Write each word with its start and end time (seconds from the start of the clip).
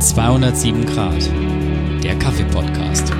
207 0.00 0.86
Grad, 0.86 1.30
der 2.02 2.18
Kaffee-Podcast. 2.18 3.12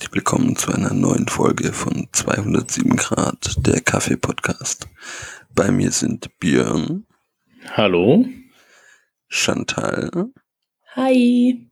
Herzlich 0.00 0.14
willkommen 0.14 0.56
zu 0.56 0.72
einer 0.72 0.94
neuen 0.94 1.28
Folge 1.28 1.74
von 1.74 2.08
207 2.10 2.96
Grad, 2.96 3.54
der 3.66 3.82
Kaffee-Podcast. 3.82 4.88
Bei 5.54 5.70
mir 5.70 5.90
sind 5.90 6.38
Björn. 6.40 7.04
Hallo. 7.76 8.24
Chantal. 9.28 10.30
Hi. 10.96 11.68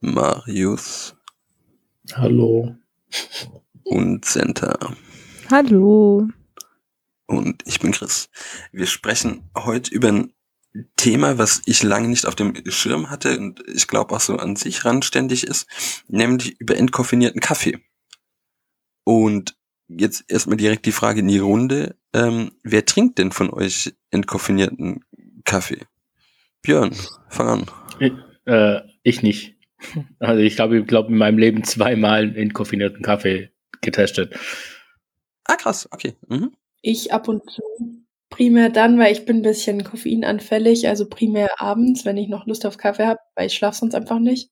Marius. 0.00 1.16
Hallo. 2.12 2.76
Und 3.84 4.26
Senta. 4.26 4.78
Hallo. 5.50 6.28
Und 7.24 7.62
ich 7.64 7.80
bin 7.80 7.92
Chris. 7.92 8.28
Wir 8.70 8.86
sprechen 8.86 9.48
heute 9.56 9.94
über 9.94 10.08
ein 10.08 10.35
Thema, 10.96 11.38
was 11.38 11.62
ich 11.66 11.82
lange 11.82 12.08
nicht 12.08 12.26
auf 12.26 12.34
dem 12.34 12.54
Schirm 12.68 13.10
hatte 13.10 13.38
und 13.38 13.62
ich 13.72 13.86
glaube 13.86 14.14
auch 14.14 14.20
so 14.20 14.36
an 14.36 14.56
sich 14.56 14.84
randständig 14.84 15.46
ist, 15.46 15.66
nämlich 16.08 16.60
über 16.60 16.76
entkoffinierten 16.76 17.40
Kaffee. 17.40 17.78
Und 19.04 19.56
jetzt 19.88 20.24
erstmal 20.28 20.56
direkt 20.56 20.86
die 20.86 20.92
Frage 20.92 21.20
in 21.20 21.28
die 21.28 21.38
Runde. 21.38 21.96
Ähm, 22.12 22.52
wer 22.62 22.84
trinkt 22.84 23.18
denn 23.18 23.32
von 23.32 23.50
euch 23.50 23.94
entkoffinierten 24.10 25.04
Kaffee? 25.44 25.86
Björn, 26.62 26.94
fang 27.28 27.48
an. 27.48 27.66
Ich, 28.00 28.12
äh, 28.46 28.80
ich 29.02 29.22
nicht. 29.22 29.54
Also 30.18 30.40
ich 30.40 30.56
glaube, 30.56 30.78
ich 30.78 30.86
glaube 30.86 31.12
in 31.12 31.18
meinem 31.18 31.36
Leben 31.38 31.62
zweimal 31.62 32.34
entkoffinierten 32.34 33.02
Kaffee 33.02 33.50
getestet. 33.82 34.34
Ah, 35.44 35.56
krass, 35.56 35.86
okay. 35.92 36.16
Mhm. 36.28 36.52
Ich 36.80 37.12
ab 37.12 37.28
und 37.28 37.48
zu. 37.50 37.62
Primär 38.36 38.68
dann, 38.68 38.98
weil 38.98 39.12
ich 39.12 39.24
bin 39.24 39.38
ein 39.38 39.42
bisschen 39.42 39.82
koffeinanfällig, 39.82 40.88
also 40.88 41.08
primär 41.08 41.58
abends, 41.58 42.04
wenn 42.04 42.18
ich 42.18 42.28
noch 42.28 42.46
Lust 42.46 42.66
auf 42.66 42.76
Kaffee 42.76 43.06
habe, 43.06 43.20
weil 43.34 43.46
ich 43.46 43.54
schlafe 43.54 43.78
sonst 43.78 43.94
einfach 43.94 44.18
nicht. 44.18 44.50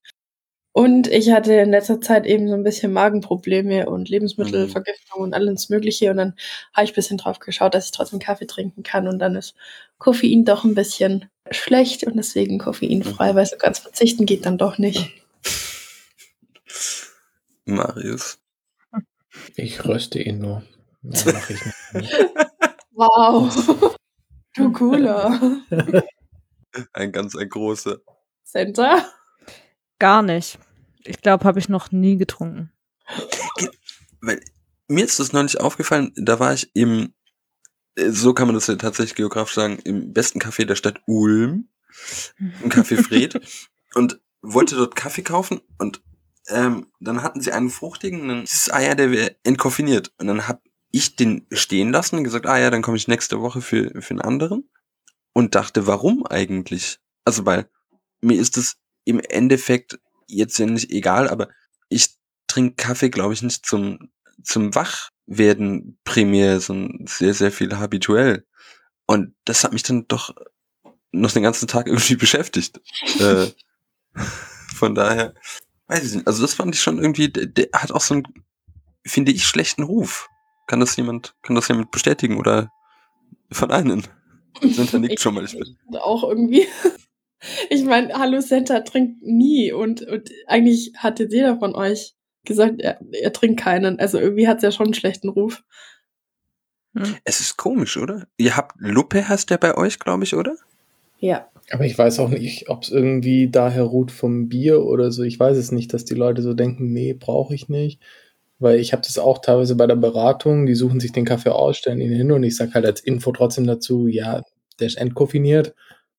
Und 0.73 1.07
ich 1.07 1.31
hatte 1.31 1.53
in 1.53 1.71
letzter 1.71 2.01
Zeit 2.01 2.25
eben 2.25 2.49
so 2.49 2.55
ein 2.55 2.65
bisschen 2.65 2.95
Magenprobleme 2.95 3.91
und 3.91 4.09
Lebensmittelvergiftung 4.09 5.21
und 5.21 5.35
alles 5.35 5.69
Mögliche. 5.69 6.11
Und 6.11 6.17
dann 6.17 6.35
habe 6.73 6.87
ich 6.87 6.93
ein 6.93 6.95
bisschen 6.95 7.19
drauf 7.19 7.41
geschaut, 7.41 7.75
dass 7.75 7.85
ich 7.85 7.93
trotzdem 7.93 8.21
Kaffee 8.21 8.47
trinken 8.47 8.83
kann. 8.83 9.07
Und 9.07 9.19
dann 9.19 9.37
ist 9.37 9.55
Koffein 9.99 10.47
doch 10.47 10.65
ein 10.65 10.75
bisschen 10.75 11.27
schlecht 11.51 12.05
und 12.05 12.17
deswegen 12.17 12.59
koffeinfrei, 12.59 13.35
weil 13.35 13.45
so 13.45 13.57
ganz 13.59 13.81
verzichten 13.81 14.25
geht 14.25 14.47
dann 14.47 14.57
doch 14.57 14.79
nicht. 14.79 15.13
Marius. 17.67 18.39
Ich 19.57 19.85
röste 19.85 20.23
ihn 20.23 20.39
nur. 20.39 20.65
Mehr 21.03 21.35
mache 21.35 21.53
ich 21.53 21.61
nicht. 21.93 22.17
Wow. 22.95 23.97
Du 24.57 24.71
cooler. 24.71 25.61
Ein 26.93 27.11
ganz 27.11 27.35
ein 27.35 27.49
großer. 27.49 27.99
Center? 28.45 29.05
Gar 29.99 30.23
nicht. 30.23 30.61
Ich 31.05 31.21
glaube, 31.21 31.45
habe 31.45 31.59
ich 31.59 31.69
noch 31.69 31.91
nie 31.91 32.17
getrunken. 32.17 32.73
Weil 34.21 34.41
mir 34.87 35.05
ist 35.05 35.19
das 35.19 35.33
neulich 35.33 35.61
aufgefallen, 35.61 36.13
da 36.15 36.39
war 36.39 36.55
ich 36.55 36.71
im, 36.75 37.15
äh, 37.97 38.11
so 38.11 38.33
kann 38.33 38.47
man 38.47 38.55
das 38.55 38.69
ja 38.69 38.77
tatsächlich 38.77 39.17
geografisch 39.17 39.57
sagen, 39.57 39.81
im 39.85 40.13
besten 40.13 40.39
Café 40.39 40.65
der 40.67 40.77
Stadt 40.77 41.01
Ulm, 41.07 41.69
im 42.39 42.71
Café 42.71 43.03
Fred, 43.03 43.41
und 43.95 44.21
wollte 44.41 44.77
dort 44.77 44.95
Kaffee 44.95 45.23
kaufen 45.23 45.61
und 45.79 46.01
ähm, 46.49 46.93
dann 47.01 47.23
hatten 47.23 47.41
sie 47.41 47.53
einen 47.53 47.71
fruchtigen, 47.71 48.29
dann 48.29 48.41
hieß 48.41 48.67
es, 48.67 48.71
ah 48.71 48.81
ja, 48.81 48.95
der 48.95 49.11
wäre 49.11 49.37
entkoffiniert. 49.45 50.13
Und 50.19 50.27
dann 50.27 50.47
hab 50.47 50.63
ich 50.95 51.17
den 51.17 51.45
stehen 51.51 51.91
lassen 51.91 52.19
und 52.19 52.25
gesagt, 52.25 52.47
ah 52.47 52.57
ja, 52.57 52.71
dann 52.71 52.83
komme 52.83 52.97
ich 52.97 53.09
nächste 53.09 53.41
Woche 53.41 53.61
für, 53.61 54.01
für 54.01 54.11
einen 54.13 54.21
anderen. 54.21 54.71
Und 55.33 55.57
dachte, 55.57 55.89
warum 55.89 56.25
eigentlich? 56.25 57.01
Also, 57.25 57.45
weil 57.45 57.69
mir 58.21 58.41
ist 58.41 58.57
es 58.57 58.77
im 59.05 59.19
Endeffekt 59.19 59.99
jetzt 60.29 60.57
ja 60.59 60.67
nicht 60.67 60.93
egal, 60.93 61.29
aber 61.29 61.49
ich 61.89 62.15
trinke 62.47 62.77
Kaffee, 62.77 63.11
glaube 63.11 63.35
ich, 63.35 63.43
nicht 63.43 63.67
zum, 63.67 64.13
zum 64.45 64.73
Wachwerden 64.77 65.99
primär, 66.05 66.61
sondern 66.61 67.09
sehr, 67.09 67.35
sehr 67.35 67.51
viel 67.51 67.77
habituell. 67.77 68.47
Und 69.07 69.35
das 69.45 69.65
hat 69.65 69.73
mich 69.73 69.83
dann 69.83 70.07
doch 70.07 70.33
noch 71.11 71.33
den 71.33 71.43
ganzen 71.43 71.67
Tag 71.67 71.87
irgendwie 71.89 72.15
beschäftigt. 72.17 72.81
äh, 73.19 73.49
von 74.77 74.95
daher, 74.95 75.35
weiß 75.89 76.05
ich 76.05 76.15
nicht. 76.15 76.27
Also 76.29 76.41
das 76.41 76.55
fand 76.55 76.73
ich 76.73 76.83
schon 76.83 76.99
irgendwie, 77.01 77.31
der, 77.31 77.47
der 77.47 77.69
hat 77.73 77.91
auch 77.91 78.01
so 78.01 78.15
einen, 78.15 78.29
finde 79.05 79.33
ich, 79.33 79.45
schlechten 79.45 79.83
Ruf. 79.83 80.29
Kann 80.67 80.81
das 80.81 80.97
jemand, 80.97 81.35
kann 81.43 81.57
das 81.57 81.69
jemand 81.69 81.91
bestätigen 81.91 82.39
oder 82.39 82.71
verneinen? 83.51 84.03
Senta 84.63 84.99
nickt 85.01 85.15
Ich- 85.15 85.21
schon 85.21 85.35
mal. 85.35 85.45
Ich 85.45 85.53
bin, 85.59 85.77
Auch 85.99 86.25
irgendwie. 86.29 86.67
Ich 87.69 87.85
meine, 87.85 88.15
Hallo 88.15 88.41
Center 88.41 88.83
trinkt 88.85 89.21
nie 89.23 89.71
und, 89.71 90.01
und 90.01 90.31
eigentlich 90.47 90.93
hatte 90.97 91.29
jeder 91.31 91.59
von 91.59 91.75
euch 91.75 92.15
gesagt, 92.47 92.81
er, 92.81 92.99
er 93.13 93.35
trinkt 93.35 93.61
keinen. 93.61 93.99
Also 93.99 94.19
irgendwie 94.19 94.49
hat 94.49 94.57
es 94.59 94.63
ja 94.63 94.73
schon 94.73 94.87
einen 94.87 94.95
schlechten 94.95 95.29
Ruf. 95.29 95.63
es 97.25 97.41
ist 97.41 97.59
komisch, 97.59 97.99
oder? 97.99 98.27
Ihr 98.39 98.57
habt 98.57 98.77
Lupe 98.79 99.29
heißt 99.29 99.51
der 99.51 99.59
bei 99.59 99.77
euch, 99.77 99.99
glaube 99.99 100.25
ich, 100.25 100.35
oder? 100.35 100.57
Ja. 101.19 101.49
Aber 101.71 101.85
ich 101.85 101.99
weiß 101.99 102.19
auch 102.21 102.29
nicht, 102.31 102.71
ob 102.71 102.85
es 102.85 102.91
irgendwie 102.91 103.51
daher 103.51 103.83
ruht 103.83 104.11
vom 104.11 104.49
Bier 104.49 104.83
oder 104.83 105.11
so. 105.11 105.23
Ich 105.23 105.39
weiß 105.39 105.57
es 105.59 105.71
nicht, 105.71 105.93
dass 105.93 106.07
die 106.07 106.15
Leute 106.15 106.41
so 106.41 106.55
denken, 106.55 106.95
nee, 106.95 107.13
brauche 107.13 107.55
ich 107.55 107.69
nicht. 107.69 108.01
Weil 108.59 108.79
ich 108.79 108.93
habe 108.93 109.03
das 109.03 109.19
auch 109.19 109.39
teilweise 109.39 109.75
bei 109.77 109.87
der 109.87 109.97
Beratung, 109.97 110.67
die 110.67 110.75
suchen 110.75 111.01
sich 111.01 111.13
den 111.13 111.25
Kaffee 111.25 111.53
aus, 111.53 111.77
stellen 111.77 112.01
ihn 112.01 112.13
hin 112.13 112.33
und 112.33 112.43
ich 112.45 112.57
sage 112.57 112.75
halt 112.75 112.87
als 112.87 113.01
Info 113.01 113.33
trotzdem 113.33 113.67
dazu, 113.67 114.07
ja, 114.07 114.43
der 114.81 114.87
ist 114.87 114.97
entkoffiniert. 114.97 115.75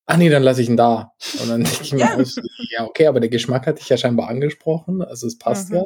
Ach 0.06 0.18
nee, 0.18 0.30
dann 0.30 0.44
lasse 0.44 0.62
ich 0.62 0.70
ihn 0.70 0.78
da. 0.78 1.14
Und 1.42 1.50
dann 1.50 1.64
denke 1.64 1.80
ich 1.82 1.94
mir, 1.94 2.00
Ja. 2.02 2.16
aus, 2.16 2.36
ja, 2.72 2.86
okay, 2.86 3.08
aber 3.08 3.20
der 3.20 3.30
Geschmack 3.30 3.66
hat 3.68 3.80
dich 3.80 3.90
ja 3.90 3.98
scheinbar 3.98 4.28
angesprochen, 4.30 5.02
also 5.02 5.28
es 5.28 5.38
passt 5.38 5.70
Mhm. 5.72 5.78
ja. 5.78 5.84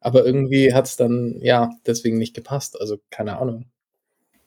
Aber 0.00 0.24
irgendwie 0.24 0.74
hat 0.74 0.86
es 0.86 0.96
dann, 0.96 1.38
ja, 1.40 1.70
deswegen 1.86 2.18
nicht 2.18 2.34
gepasst. 2.34 2.80
Also 2.80 2.98
keine 3.10 3.38
Ahnung. 3.38 3.66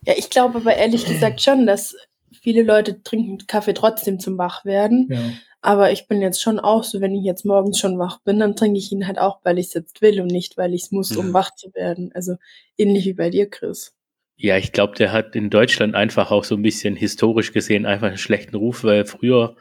Ja, 0.05 0.13
ich 0.17 0.29
glaube 0.29 0.59
aber 0.59 0.75
ehrlich 0.75 1.05
gesagt 1.05 1.41
schon, 1.41 1.65
dass 1.65 1.95
viele 2.41 2.63
Leute 2.63 3.03
trinken 3.03 3.37
Kaffee 3.47 3.73
trotzdem 3.73 4.19
zum 4.19 4.37
Wachwerden. 4.37 5.07
Ja. 5.11 5.19
Aber 5.61 5.91
ich 5.91 6.07
bin 6.07 6.21
jetzt 6.21 6.41
schon 6.41 6.59
auch 6.59 6.83
so, 6.83 7.01
wenn 7.01 7.13
ich 7.13 7.23
jetzt 7.23 7.45
morgens 7.45 7.79
schon 7.79 7.99
wach 7.99 8.19
bin, 8.23 8.39
dann 8.39 8.55
trinke 8.55 8.79
ich 8.79 8.91
ihn 8.91 9.05
halt 9.05 9.19
auch, 9.19 9.39
weil 9.43 9.59
ich 9.59 9.67
es 9.67 9.73
jetzt 9.75 10.01
will 10.01 10.19
und 10.21 10.27
nicht, 10.27 10.57
weil 10.57 10.73
ich 10.73 10.83
es 10.83 10.91
muss, 10.91 11.11
um 11.15 11.27
Ja. 11.27 11.33
wach 11.33 11.53
zu 11.55 11.73
werden. 11.75 12.11
Also 12.15 12.35
ähnlich 12.77 13.05
wie 13.05 13.13
bei 13.13 13.29
dir, 13.29 13.49
Chris. 13.49 13.93
Ja, 14.37 14.57
ich 14.57 14.71
glaube, 14.71 14.95
der 14.95 15.11
hat 15.11 15.35
in 15.35 15.51
Deutschland 15.51 15.93
einfach 15.93 16.31
auch 16.31 16.43
so 16.43 16.55
ein 16.55 16.63
bisschen 16.63 16.95
historisch 16.95 17.51
gesehen 17.51 17.85
einfach 17.85 18.07
einen 18.07 18.17
schlechten 18.17 18.55
Ruf, 18.55 18.83
weil 18.83 19.05
früher 19.05 19.55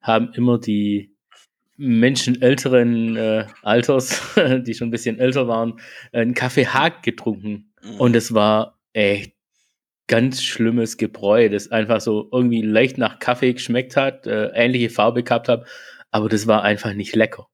haben 0.00 0.32
immer 0.34 0.58
die 0.58 1.14
Menschen 1.76 2.42
älteren 2.42 3.16
äh, 3.16 3.46
Alters, 3.62 4.20
die 4.66 4.74
schon 4.74 4.88
ein 4.88 4.92
bisschen 4.92 5.20
älter 5.20 5.46
waren, 5.46 5.78
einen 6.12 6.34
Kaffee 6.34 6.66
Haag 6.66 7.02
getrunken. 7.04 7.72
Und 7.98 8.16
es 8.16 8.34
war 8.34 8.78
echt 8.92 9.33
ganz 10.06 10.42
schlimmes 10.42 10.96
Gebräu, 10.96 11.48
das 11.48 11.70
einfach 11.70 12.00
so 12.00 12.28
irgendwie 12.32 12.62
leicht 12.62 12.98
nach 12.98 13.18
Kaffee 13.18 13.54
geschmeckt 13.54 13.96
hat, 13.96 14.26
äh, 14.26 14.48
ähnliche 14.54 14.90
Farbe 14.90 15.22
gehabt 15.22 15.48
hat, 15.48 15.66
aber 16.10 16.28
das 16.28 16.46
war 16.46 16.62
einfach 16.62 16.92
nicht 16.92 17.16
lecker. 17.16 17.48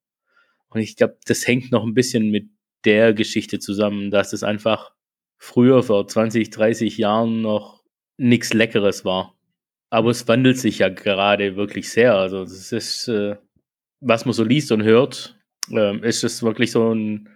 Und 0.69 0.81
ich 0.81 0.97
glaube, 0.97 1.17
das 1.27 1.47
hängt 1.47 1.71
noch 1.73 1.85
ein 1.85 1.95
bisschen 1.95 2.31
mit 2.31 2.49
der 2.85 3.13
Geschichte 3.15 3.59
zusammen, 3.59 4.11
dass 4.11 4.33
es 4.33 4.43
einfach 4.43 4.93
früher 5.39 5.83
vor 5.83 6.07
20, 6.07 6.51
30 6.51 6.99
Jahren 6.99 7.43
noch 7.43 7.83
nichts 8.17 8.53
Leckeres 8.53 9.05
war. 9.05 9.37
Aber 9.91 10.11
es 10.11 10.27
wandelt 10.29 10.59
sich 10.59 10.79
ja 10.79 10.89
gerade 10.89 11.57
wirklich 11.57 11.91
sehr. 11.91 12.15
Also 12.15 12.45
das 12.45 12.73
ist, 12.73 13.09
äh, 13.09 13.37
was 14.01 14.25
man 14.25 14.35
so 14.35 14.45
liest 14.45 14.71
und 14.73 14.83
hört, 14.83 15.39
ähm, 15.71 16.05
ist 16.05 16.23
es 16.25 16.43
wirklich 16.43 16.71
so 16.71 16.95
ein, 16.95 17.29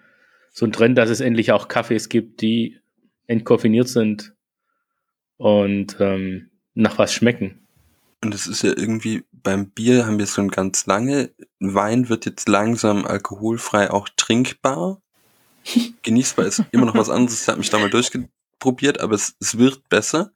so 0.53 0.67
ein 0.67 0.73
Trend, 0.73 0.99
dass 0.99 1.11
es 1.11 1.21
endlich 1.21 1.51
auch 1.53 1.69
Kaffees 1.69 2.09
gibt, 2.09 2.41
die 2.43 2.79
entkoffiniert 3.27 3.89
sind 3.89 4.34
und 5.37 5.97
ähm, 6.01 6.51
nach 6.75 6.99
was 6.99 7.13
schmecken. 7.13 7.67
Und 8.23 8.35
es 8.35 8.47
ist 8.47 8.63
ja 8.63 8.71
irgendwie, 8.71 9.25
beim 9.33 9.71
Bier 9.71 10.07
haben 10.07 10.19
wir 10.19 10.27
schon 10.27 10.49
ganz 10.49 10.87
lange, 10.87 11.31
Wein 11.61 12.09
wird 12.09 12.25
jetzt 12.25 12.49
langsam 12.49 13.05
alkoholfrei 13.05 13.91
auch 13.91 14.09
trinkbar. 14.17 15.03
Genießbar 16.03 16.47
ist 16.47 16.63
immer 16.73 16.87
noch 16.87 16.97
was 16.97 17.11
anderes, 17.11 17.43
ich 17.43 17.49
habe 17.49 17.59
mich 17.59 17.71
da 17.71 17.79
mal 17.79 17.91
durchgeprobiert, 17.91 19.01
aber 19.01 19.15
es, 19.15 19.37
es 19.41 19.59
wird 19.59 19.89
besser. 19.89 20.33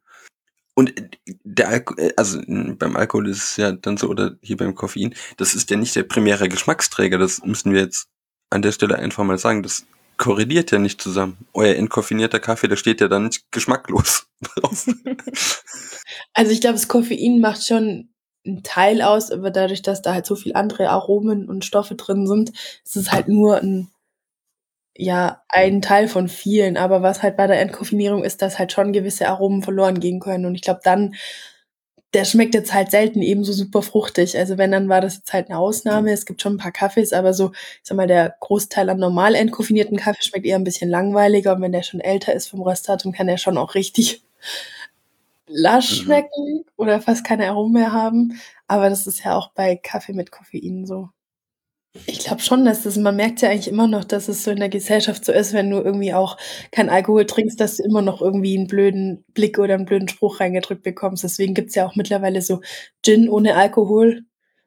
Und 0.74 0.94
der 1.42 1.70
Alko 1.70 1.96
also 2.16 2.40
beim 2.46 2.94
Alkohol 2.94 3.28
ist 3.28 3.42
es 3.42 3.56
ja 3.56 3.72
dann 3.72 3.96
so, 3.96 4.08
oder 4.08 4.36
hier 4.42 4.56
beim 4.56 4.76
Koffein, 4.76 5.14
das 5.36 5.54
ist 5.54 5.70
ja 5.70 5.76
nicht 5.76 5.96
der 5.96 6.04
primäre 6.04 6.48
Geschmacksträger, 6.48 7.18
das 7.18 7.42
müssen 7.42 7.72
wir 7.72 7.80
jetzt 7.80 8.08
an 8.50 8.62
der 8.62 8.72
Stelle 8.72 8.96
einfach 8.96 9.24
mal 9.24 9.38
sagen. 9.38 9.62
Das 9.62 9.86
korreliert 10.18 10.70
ja 10.72 10.78
nicht 10.78 11.00
zusammen. 11.00 11.46
Euer 11.54 11.76
entkoffinierter 11.76 12.40
Kaffee, 12.40 12.68
der 12.68 12.76
steht 12.76 13.00
ja 13.00 13.08
dann 13.08 13.24
nicht 13.24 13.50
geschmacklos 13.50 14.26
drauf. 14.40 14.86
Also 16.32 16.52
ich 16.52 16.62
glaube, 16.62 16.76
das 16.76 16.88
Koffein 16.88 17.40
macht 17.40 17.66
schon 17.66 18.08
einen 18.46 18.62
Teil 18.62 19.02
aus, 19.02 19.30
aber 19.30 19.50
dadurch, 19.50 19.82
dass 19.82 20.00
da 20.00 20.14
halt 20.14 20.24
so 20.24 20.36
viel 20.36 20.54
andere 20.54 20.88
Aromen 20.88 21.48
und 21.48 21.66
Stoffe 21.66 21.96
drin 21.96 22.26
sind, 22.26 22.50
ist 22.84 22.96
es 22.96 23.12
halt 23.12 23.28
nur 23.28 23.58
ein, 23.58 23.90
ja, 24.96 25.42
ein 25.48 25.82
Teil 25.82 26.08
von 26.08 26.28
vielen. 26.28 26.78
Aber 26.78 27.02
was 27.02 27.22
halt 27.22 27.36
bei 27.36 27.46
der 27.46 27.60
Entkoffinierung 27.60 28.24
ist, 28.24 28.40
dass 28.40 28.58
halt 28.58 28.72
schon 28.72 28.92
gewisse 28.92 29.28
Aromen 29.28 29.62
verloren 29.62 30.00
gehen 30.00 30.20
können. 30.20 30.46
Und 30.46 30.54
ich 30.54 30.62
glaube, 30.62 30.80
dann, 30.82 31.14
der 32.14 32.24
schmeckt 32.24 32.54
jetzt 32.54 32.72
halt 32.74 32.90
selten 32.90 33.22
ebenso 33.22 33.52
super 33.52 33.82
fruchtig. 33.82 34.36
Also 34.38 34.58
wenn, 34.58 34.70
dann 34.72 34.88
war 34.88 35.00
das 35.00 35.16
jetzt 35.16 35.32
halt 35.32 35.48
eine 35.50 35.58
Ausnahme. 35.58 36.12
Es 36.12 36.26
gibt 36.26 36.40
schon 36.42 36.54
ein 36.54 36.58
paar 36.58 36.72
Kaffees, 36.72 37.12
aber 37.12 37.34
so, 37.34 37.52
ich 37.52 37.80
sag 37.82 37.96
mal, 37.96 38.06
der 38.06 38.34
Großteil 38.40 38.88
an 38.90 38.98
normal 38.98 39.34
entkoffinierten 39.34 39.98
Kaffee 39.98 40.22
schmeckt 40.24 40.46
eher 40.46 40.56
ein 40.56 40.64
bisschen 40.64 40.90
langweiliger. 40.90 41.54
Und 41.54 41.62
wenn 41.62 41.72
der 41.72 41.82
schon 41.82 42.00
älter 42.00 42.32
ist 42.34 42.48
vom 42.48 42.62
Röstdatum, 42.62 43.12
kann 43.12 43.26
der 43.26 43.36
schon 43.38 43.58
auch 43.58 43.74
richtig 43.74 44.22
lasch 45.46 46.00
Mhm. 46.00 46.04
schmecken 46.04 46.64
oder 46.76 47.00
fast 47.00 47.24
keine 47.24 47.48
Aromen 47.48 47.72
mehr 47.74 47.92
haben. 47.92 48.40
Aber 48.66 48.90
das 48.90 49.06
ist 49.06 49.24
ja 49.24 49.36
auch 49.36 49.50
bei 49.52 49.76
Kaffee 49.76 50.12
mit 50.12 50.30
Koffein 50.30 50.86
so. 50.86 51.10
Ich 52.06 52.20
glaube 52.20 52.40
schon, 52.42 52.64
dass 52.64 52.82
das, 52.82 52.96
man 52.96 53.16
merkt 53.16 53.40
ja 53.42 53.50
eigentlich 53.50 53.68
immer 53.68 53.86
noch, 53.86 54.04
dass 54.04 54.28
es 54.28 54.44
so 54.44 54.50
in 54.50 54.58
der 54.58 54.68
Gesellschaft 54.68 55.24
so 55.24 55.32
ist, 55.32 55.52
wenn 55.52 55.70
du 55.70 55.78
irgendwie 55.78 56.14
auch 56.14 56.36
kein 56.70 56.88
Alkohol 56.90 57.26
trinkst, 57.26 57.60
dass 57.60 57.76
du 57.76 57.84
immer 57.84 58.02
noch 58.02 58.20
irgendwie 58.22 58.56
einen 58.56 58.66
blöden 58.66 59.24
Blick 59.34 59.58
oder 59.58 59.74
einen 59.74 59.84
blöden 59.84 60.08
Spruch 60.08 60.40
reingedrückt 60.40 60.82
bekommst. 60.82 61.24
Deswegen 61.24 61.54
gibt's 61.54 61.74
ja 61.74 61.86
auch 61.86 61.96
mittlerweile 61.96 62.42
so 62.42 62.60
Gin 63.04 63.28
ohne 63.28 63.54
Alkohol 63.56 64.22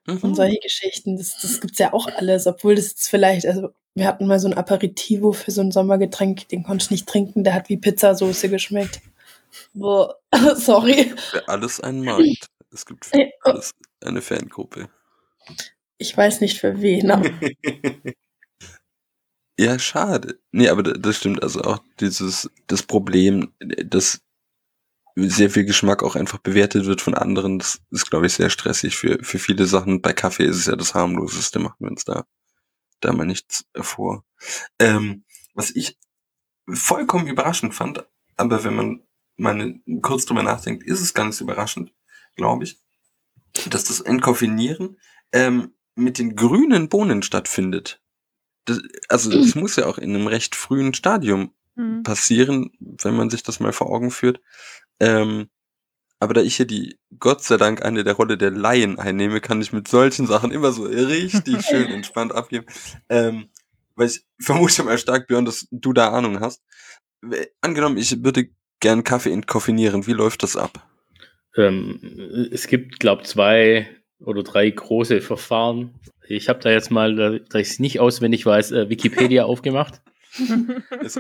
und 0.08 0.24
Mhm. 0.24 0.36
solche 0.36 0.60
Geschichten. 0.60 1.18
Das, 1.18 1.38
das 1.42 1.62
gibt's 1.62 1.80
ja 1.80 1.94
auch 1.94 2.08
alles, 2.08 2.48
obwohl 2.48 2.76
das 2.76 2.90
jetzt 2.90 3.08
vielleicht, 3.10 3.46
also 3.46 3.70
wir 3.94 4.08
hatten 4.08 4.26
mal 4.28 4.40
so 4.40 4.48
ein 4.48 4.54
Aperitivo 4.58 5.32
für 5.34 5.52
so 5.52 5.62
ein 5.62 5.72
Sommergetränk, 5.72 6.48
den 6.50 6.64
konnte 6.64 6.84
ich 6.86 6.92
nicht 6.92 7.08
trinken, 7.08 7.44
der 7.44 7.54
hat 7.54 7.70
wie 7.70 7.78
Pizzasoße 7.78 8.50
geschmeckt. 8.50 9.02
Boah, 9.74 10.16
sorry. 10.56 11.14
Für 11.18 11.48
alles 11.48 11.80
ein 11.82 12.02
Markt. 12.02 12.48
Es 12.74 12.86
gibt 12.86 13.06
für 13.06 13.30
alles 13.44 13.72
eine 14.04 14.22
Fangruppe. 14.22 14.88
Ich 16.02 16.18
weiß 16.18 16.42
nicht 16.42 16.60
für 16.60 16.82
wen, 16.82 17.12
aber 17.12 17.30
Ja, 19.60 19.78
schade. 19.78 20.40
Nee, 20.52 20.70
aber 20.70 20.82
da- 20.84 20.94
das 20.94 21.18
stimmt. 21.18 21.44
Also 21.44 21.62
auch 21.62 21.80
dieses, 22.00 22.50
das 22.68 22.84
Problem, 22.84 23.54
dass 23.60 24.22
sehr 25.16 25.50
viel 25.52 25.66
Geschmack 25.66 26.04
auch 26.04 26.16
einfach 26.16 26.40
bewertet 26.40 26.86
wird 26.86 27.02
von 27.02 27.14
anderen, 27.14 27.60
das 27.60 27.82
ist, 27.92 28.10
glaube 28.10 28.28
ich, 28.28 28.34
sehr 28.34 28.50
stressig 28.50 28.96
für, 28.96 29.20
für 29.24 29.40
viele 29.40 29.66
Sachen. 29.68 30.02
Bei 30.02 30.14
Kaffee 30.14 30.46
ist 30.46 30.56
es 30.58 30.66
ja 30.68 30.76
das 30.76 30.94
harmloseste, 30.96 31.60
machen 31.60 31.76
wir 31.80 31.92
uns 31.92 32.06
da, 32.06 32.26
da 33.02 33.14
mal 33.14 33.26
nichts 33.28 33.66
vor. 33.76 34.24
Ähm, 34.80 35.26
was 35.54 35.70
ich 35.72 35.98
vollkommen 36.70 37.28
überraschend 37.28 37.76
fand, 37.76 38.06
aber 38.38 38.64
wenn 38.64 38.76
man 38.76 39.04
mal 39.38 39.80
kurz 40.02 40.26
drüber 40.26 40.44
nachdenkt, 40.44 40.84
ist 40.84 41.02
es 41.02 41.14
ganz 41.14 41.42
überraschend, 41.42 41.94
glaube 42.38 42.64
ich, 42.64 42.80
dass 43.70 43.84
das 43.86 44.02
Entkoffinieren 44.02 44.98
ähm, 45.34 45.74
mit 45.96 46.20
den 46.20 46.36
grünen 46.36 46.90
Bohnen 46.90 47.24
stattfindet. 47.24 48.02
Das, 48.66 48.82
also 49.10 49.32
das 49.32 49.56
muss 49.56 49.76
ja 49.76 49.86
auch 49.86 49.98
in 49.98 50.16
einem 50.16 50.28
recht 50.28 50.56
frühen 50.56 50.94
Stadium 50.94 51.54
Mhm. 51.76 52.04
passieren, 52.04 52.72
wenn 52.80 53.16
man 53.16 53.30
sich 53.30 53.44
das 53.44 53.60
mal 53.60 53.74
vor 53.74 53.90
Augen 53.90 54.12
führt. 54.12 54.42
Ähm, 55.00 55.50
aber 56.20 56.34
da 56.34 56.42
ich 56.42 56.56
hier 56.56 56.68
die, 56.68 57.00
Gott 57.20 57.44
sei 57.44 57.58
Dank, 57.58 57.84
eine 57.84 58.04
der 58.04 58.14
Rolle 58.14 58.38
der 58.38 58.52
Laien 58.52 59.00
einnehme, 59.00 59.42
kann 59.42 59.62
ich 59.62 59.74
mit 59.74 59.88
solchen 59.88 60.28
Sachen 60.28 60.52
immer 60.52 60.72
so 60.72 60.84
richtig 60.84 61.62
schön 61.66 61.92
entspannt 61.92 62.34
abgeben. 62.34 62.66
Ähm, 63.10 63.50
weil 63.96 64.08
ich 64.08 64.24
vermute 64.40 64.84
mal 64.84 64.98
stark, 64.98 65.28
Björn, 65.28 65.46
dass 65.46 65.68
du 65.72 65.94
da 65.94 66.12
Ahnung 66.12 66.40
hast. 66.40 66.62
Angenommen, 67.62 67.98
ich 67.98 68.24
würde 68.24 68.50
gern 68.80 69.04
Kaffee 69.04 69.32
entkoffinieren. 69.32 70.08
Wie 70.08 70.14
läuft 70.14 70.44
das 70.44 70.56
ab? 70.56 70.88
Ähm, 71.56 72.50
es 72.52 72.68
gibt, 72.68 73.00
glaube 73.00 73.24
zwei 73.24 73.90
oder 74.26 74.44
drei 74.44 74.70
große 74.70 75.22
Verfahren. 75.22 75.96
Ich 76.28 76.50
habe 76.50 76.60
da 76.60 76.72
jetzt 76.72 76.92
mal, 76.92 77.16
da 77.16 77.40
da 77.40 77.60
ich 77.60 77.70
es 77.70 77.80
nicht 77.80 78.00
auswendig 78.00 78.46
weiß, 78.46 78.72
äh, 78.72 78.90
Wikipedia 78.90 79.46
aufgemacht. 79.46 80.02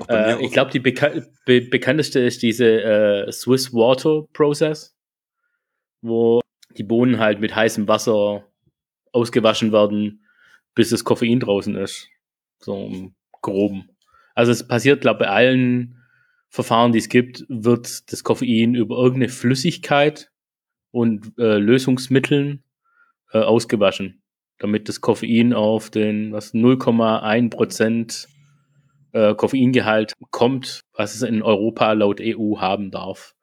Äh, 0.08 0.42
ich 0.46 0.54
glaube, 0.54 0.72
die 0.72 0.80
beka 0.80 1.12
be 1.46 1.60
bekannteste 1.60 2.22
ist 2.22 2.42
diese 2.42 2.82
äh, 2.82 3.32
Swiss 3.32 3.74
Water 3.74 4.26
Process, 4.32 4.96
wo 6.02 6.40
die 6.78 6.84
Bohnen 6.84 7.20
halt 7.20 7.42
mit 7.42 7.54
heißem 7.54 7.90
Wasser 7.90 8.46
ausgewaschen 9.12 9.74
werden, 9.74 10.26
bis 10.76 10.92
das 10.92 11.04
Koffein 11.04 11.42
draußen 11.42 11.76
ist. 11.76 12.08
So 12.60 12.88
im 12.88 13.16
Groben. 13.42 13.90
Also 14.34 14.54
es 14.54 14.66
passiert, 14.66 15.02
glaube 15.02 15.24
ich, 15.24 15.28
bei 15.28 15.34
allen 15.34 15.98
Verfahren, 16.48 16.92
die 16.92 17.00
es 17.00 17.10
gibt, 17.10 17.46
wird 17.50 18.12
das 18.12 18.24
Koffein 18.24 18.76
über 18.76 18.96
irgendeine 18.96 19.30
Flüssigkeit 19.30 20.32
und 20.92 21.34
äh, 21.38 21.58
Lösungsmitteln 21.58 22.64
äh, 23.34 23.40
ausgewaschen, 23.40 24.22
damit 24.60 24.90
das 24.90 25.02
Koffein 25.02 25.54
auf 25.54 25.90
den 25.90 26.32
was 26.32 26.54
0,1 26.54 27.50
Prozent 27.50 28.28
äh, 29.14 29.36
Koffeingehalt 29.36 30.14
kommt, 30.32 30.82
was 30.94 31.16
es 31.16 31.22
in 31.22 31.42
Europa 31.42 31.94
laut 31.94 32.22
EU 32.22 32.58
haben 32.60 32.92
darf. 32.92 33.36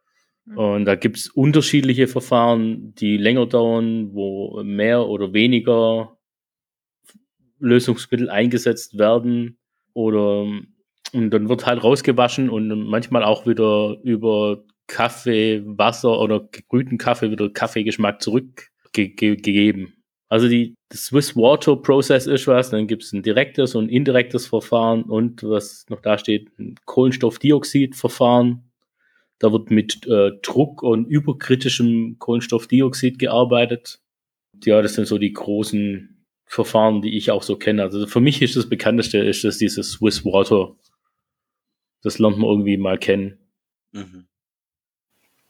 Und 0.55 0.87
da 0.87 0.95
gibt's 0.95 1.29
unterschiedliche 1.29 2.07
Verfahren, 2.07 2.95
die 2.95 3.19
länger 3.19 3.45
dauern, 3.45 4.15
wo 4.15 4.63
mehr 4.63 5.07
oder 5.07 5.35
weniger 5.35 6.17
Lösungsmittel 7.59 8.31
eingesetzt 8.31 8.99
werden 8.99 9.59
oder 9.93 10.47
und 11.13 11.31
dann 11.31 11.49
wird 11.49 11.67
halt 11.67 11.83
rausgewaschen 11.83 12.51
und 12.51 12.69
manchmal 12.87 13.25
auch 13.25 13.47
wieder 13.47 13.97
über 14.03 14.63
Kaffee, 14.87 15.63
Wasser 15.65 16.19
oder 16.21 16.49
gebrühten 16.51 16.99
Kaffee 16.99 17.31
wieder 17.31 17.51
Kaffeegeschmack 17.51 18.21
zurückgegeben. 18.93 19.95
Also 20.29 20.49
die 20.49 20.75
Swiss 20.93 21.37
Water 21.37 21.77
Process 21.77 22.27
ist 22.27 22.47
was, 22.47 22.71
dann 22.71 22.87
gibt's 22.87 23.13
ein 23.13 23.23
direktes 23.23 23.75
und 23.75 23.89
indirektes 23.89 24.47
Verfahren 24.47 25.05
und 25.05 25.43
was 25.43 25.87
noch 25.89 26.01
da 26.01 26.19
steht, 26.19 26.51
ein 26.59 26.75
Kohlenstoffdioxidverfahren. 26.85 28.63
Da 29.39 29.53
wird 29.53 29.71
mit 29.71 30.07
äh, 30.07 30.33
Druck 30.43 30.83
und 30.83 31.07
überkritischem 31.07 32.17
Kohlenstoffdioxid 32.19 33.19
gearbeitet. 33.19 34.01
Ja, 34.65 34.83
das 34.83 34.95
sind 34.95 35.07
so 35.07 35.17
die 35.17 35.33
großen 35.33 36.25
Verfahren, 36.45 37.03
die 37.03 37.17
ich 37.17 37.31
auch 37.31 37.43
so 37.43 37.57
kenne. 37.57 37.83
Also 37.83 38.07
für 38.07 38.21
mich 38.21 38.43
ist 38.43 38.57
das 38.57 38.69
bekannteste 38.69 39.19
ist 39.19 39.45
das 39.45 39.59
dieses 39.59 39.93
Swiss 39.93 40.25
Water. 40.25 40.75
Das 42.03 42.19
lernt 42.19 42.39
man 42.39 42.51
irgendwie 42.51 42.77
mal 42.77 42.99
kennen. 42.99 43.39
Mhm. 43.93 44.27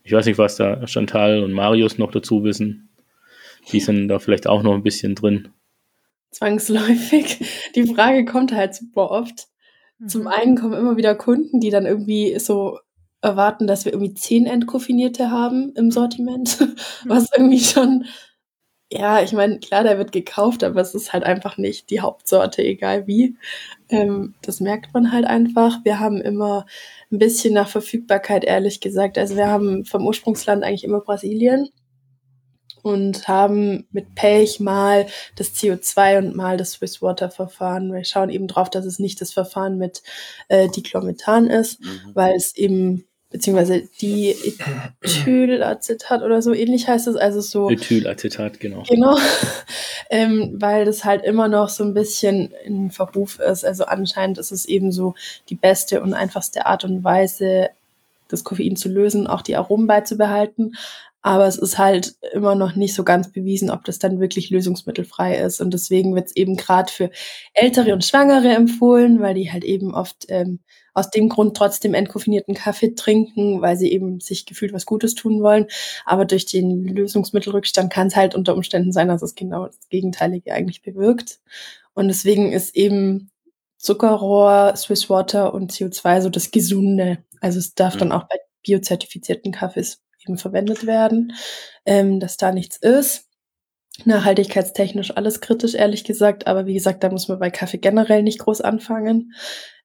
Ich 0.02 0.12
weiß 0.12 0.26
nicht, 0.26 0.38
was 0.38 0.56
da 0.56 0.86
Chantal 0.86 1.42
und 1.42 1.52
Marius 1.52 1.98
noch 1.98 2.10
dazu 2.10 2.44
wissen. 2.44 2.87
Die 3.72 3.80
sind 3.80 4.08
da 4.08 4.18
vielleicht 4.18 4.46
auch 4.46 4.62
noch 4.62 4.74
ein 4.74 4.82
bisschen 4.82 5.14
drin. 5.14 5.48
zwangsläufig. 6.30 7.44
Die 7.74 7.86
Frage 7.86 8.24
kommt 8.24 8.52
halt 8.52 8.74
super 8.74 9.10
oft. 9.10 9.48
Zum 10.06 10.28
einen 10.28 10.56
kommen 10.56 10.74
immer 10.74 10.96
wieder 10.96 11.14
Kunden, 11.16 11.58
die 11.60 11.70
dann 11.70 11.86
irgendwie 11.86 12.38
so 12.38 12.78
erwarten, 13.20 13.66
dass 13.66 13.84
wir 13.84 13.92
irgendwie 13.92 14.14
zehn 14.14 14.46
Entkoffinierte 14.46 15.30
haben 15.30 15.72
im 15.74 15.90
Sortiment, 15.90 16.58
was 17.04 17.28
irgendwie 17.36 17.60
schon, 17.60 18.04
ja, 18.92 19.22
ich 19.22 19.32
meine, 19.32 19.58
klar, 19.58 19.82
der 19.82 19.98
wird 19.98 20.12
gekauft, 20.12 20.62
aber 20.62 20.80
es 20.80 20.94
ist 20.94 21.12
halt 21.12 21.24
einfach 21.24 21.58
nicht 21.58 21.90
die 21.90 22.00
Hauptsorte, 22.00 22.62
egal 22.62 23.06
wie. 23.06 23.36
Ähm, 23.88 24.34
das 24.42 24.60
merkt 24.60 24.94
man 24.94 25.12
halt 25.12 25.26
einfach. 25.26 25.84
Wir 25.84 25.98
haben 25.98 26.20
immer 26.20 26.64
ein 27.10 27.18
bisschen 27.18 27.54
nach 27.54 27.68
Verfügbarkeit, 27.68 28.44
ehrlich 28.44 28.80
gesagt. 28.80 29.18
Also 29.18 29.36
wir 29.36 29.48
haben 29.48 29.84
vom 29.84 30.06
Ursprungsland 30.06 30.62
eigentlich 30.64 30.84
immer 30.84 31.00
Brasilien 31.00 31.68
und 32.88 33.28
haben 33.28 33.86
mit 33.90 34.14
Pech 34.14 34.60
mal 34.60 35.06
das 35.36 35.54
CO2 35.54 36.18
und 36.18 36.36
mal 36.36 36.56
das 36.56 36.72
Swiss 36.72 37.02
Water 37.02 37.30
Verfahren. 37.30 37.92
Wir 37.92 38.04
schauen 38.04 38.30
eben 38.30 38.48
drauf, 38.48 38.70
dass 38.70 38.84
es 38.84 38.98
nicht 38.98 39.20
das 39.20 39.32
Verfahren 39.32 39.78
mit 39.78 40.02
äh, 40.48 40.68
Diclomethan 40.68 41.46
ist, 41.48 41.80
Mhm. 41.80 42.10
weil 42.14 42.34
es 42.34 42.56
eben 42.56 43.04
beziehungsweise 43.30 43.82
die 44.00 44.34
Ethylacetat 45.02 46.22
oder 46.22 46.40
so 46.40 46.54
ähnlich 46.54 46.88
heißt 46.88 47.06
es, 47.08 47.16
also 47.16 47.40
so 47.40 47.68
Ethylacetat, 47.70 48.58
genau. 48.58 48.82
Genau, 48.88 49.16
ähm, 50.10 50.56
weil 50.58 50.84
das 50.84 51.04
halt 51.04 51.24
immer 51.24 51.48
noch 51.48 51.68
so 51.68 51.84
ein 51.84 51.94
bisschen 51.94 52.52
in 52.64 52.90
Verruf 52.90 53.38
ist. 53.38 53.64
Also 53.64 53.84
anscheinend 53.84 54.38
ist 54.38 54.50
es 54.50 54.64
eben 54.64 54.92
so 54.92 55.14
die 55.50 55.56
beste 55.56 56.00
und 56.00 56.14
einfachste 56.14 56.66
Art 56.66 56.84
und 56.84 57.04
Weise, 57.04 57.68
das 58.28 58.44
Koffein 58.44 58.76
zu 58.76 58.88
lösen, 58.88 59.26
auch 59.26 59.42
die 59.42 59.56
Aromen 59.56 59.86
beizubehalten. 59.86 60.76
Aber 61.22 61.46
es 61.46 61.56
ist 61.58 61.78
halt 61.78 62.14
immer 62.32 62.54
noch 62.54 62.76
nicht 62.76 62.94
so 62.94 63.02
ganz 63.04 63.32
bewiesen, 63.32 63.70
ob 63.70 63.84
das 63.84 63.98
dann 63.98 64.20
wirklich 64.20 64.50
lösungsmittelfrei 64.50 65.38
ist. 65.38 65.60
Und 65.60 65.74
deswegen 65.74 66.14
wird 66.14 66.26
es 66.28 66.36
eben 66.36 66.56
gerade 66.56 66.90
für 66.92 67.10
Ältere 67.54 67.92
und 67.92 68.04
Schwangere 68.04 68.48
empfohlen, 68.54 69.20
weil 69.20 69.34
die 69.34 69.50
halt 69.50 69.64
eben 69.64 69.94
oft 69.94 70.26
ähm, 70.28 70.60
aus 70.94 71.10
dem 71.10 71.28
Grund 71.28 71.56
trotzdem 71.56 71.94
entkoffinierten 71.94 72.54
Kaffee 72.54 72.94
trinken, 72.94 73.60
weil 73.60 73.76
sie 73.76 73.92
eben 73.92 74.20
sich 74.20 74.46
gefühlt 74.46 74.72
was 74.72 74.86
Gutes 74.86 75.14
tun 75.14 75.42
wollen. 75.42 75.66
Aber 76.04 76.24
durch 76.24 76.46
den 76.46 76.84
Lösungsmittelrückstand 76.84 77.92
kann 77.92 78.06
es 78.08 78.16
halt 78.16 78.34
unter 78.34 78.54
Umständen 78.54 78.92
sein, 78.92 79.08
dass 79.08 79.22
es 79.22 79.34
genau 79.34 79.66
das 79.66 79.88
Gegenteilige 79.90 80.52
eigentlich 80.52 80.82
bewirkt. 80.82 81.40
Und 81.94 82.08
deswegen 82.08 82.52
ist 82.52 82.76
eben 82.76 83.30
Zuckerrohr, 83.76 84.74
Swiss 84.76 85.08
Water 85.10 85.54
und 85.54 85.72
CO2 85.72 86.20
so 86.22 86.30
das 86.30 86.50
Gesunde. 86.50 87.18
Also 87.40 87.58
es 87.58 87.74
darf 87.74 87.94
Mhm. 87.94 87.98
dann 88.00 88.12
auch 88.12 88.24
bei 88.28 88.36
biozertifizierten 88.64 89.52
Kaffees 89.52 90.00
eben 90.28 90.38
verwendet 90.38 90.86
werden, 90.86 91.32
ähm, 91.86 92.20
dass 92.20 92.36
da 92.36 92.52
nichts 92.52 92.76
ist. 92.76 93.24
Nachhaltigkeitstechnisch 94.04 95.16
alles 95.16 95.40
kritisch, 95.40 95.74
ehrlich 95.74 96.04
gesagt. 96.04 96.46
Aber 96.46 96.66
wie 96.66 96.74
gesagt, 96.74 97.02
da 97.02 97.10
muss 97.10 97.28
man 97.28 97.38
bei 97.38 97.50
Kaffee 97.50 97.78
generell 97.78 98.22
nicht 98.22 98.38
groß 98.38 98.60
anfangen. 98.60 99.32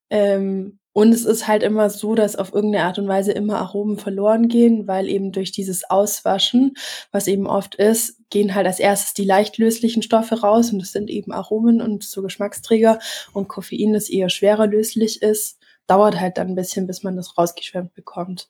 Ähm, 0.09 0.79
und 0.95 1.11
es 1.11 1.25
ist 1.25 1.47
halt 1.47 1.63
immer 1.63 1.89
so, 1.89 2.13
dass 2.13 2.35
auf 2.35 2.53
irgendeine 2.53 2.85
Art 2.85 2.99
und 2.99 3.07
Weise 3.07 3.31
immer 3.31 3.57
Aromen 3.57 3.97
verloren 3.97 4.47
gehen, 4.47 4.87
weil 4.87 5.09
eben 5.09 5.31
durch 5.31 5.51
dieses 5.51 5.89
Auswaschen, 5.89 6.75
was 7.11 7.25
eben 7.25 7.47
oft 7.47 7.73
ist, 7.73 8.19
gehen 8.29 8.53
halt 8.53 8.67
als 8.67 8.79
erstes 8.79 9.15
die 9.15 9.25
leicht 9.25 9.57
löslichen 9.57 10.03
Stoffe 10.03 10.41
raus 10.41 10.71
und 10.71 10.79
das 10.79 10.91
sind 10.91 11.09
eben 11.09 11.31
Aromen 11.31 11.81
und 11.81 12.03
so 12.03 12.21
Geschmacksträger 12.21 12.99
und 13.33 13.47
Koffein, 13.47 13.93
das 13.93 14.07
eher 14.07 14.29
schwerer 14.29 14.67
löslich 14.67 15.23
ist, 15.23 15.57
dauert 15.87 16.19
halt 16.19 16.37
dann 16.37 16.49
ein 16.49 16.55
bisschen, 16.55 16.85
bis 16.85 17.01
man 17.01 17.15
das 17.15 17.39
rausgeschwemmt 17.39 17.95
bekommt. 17.95 18.49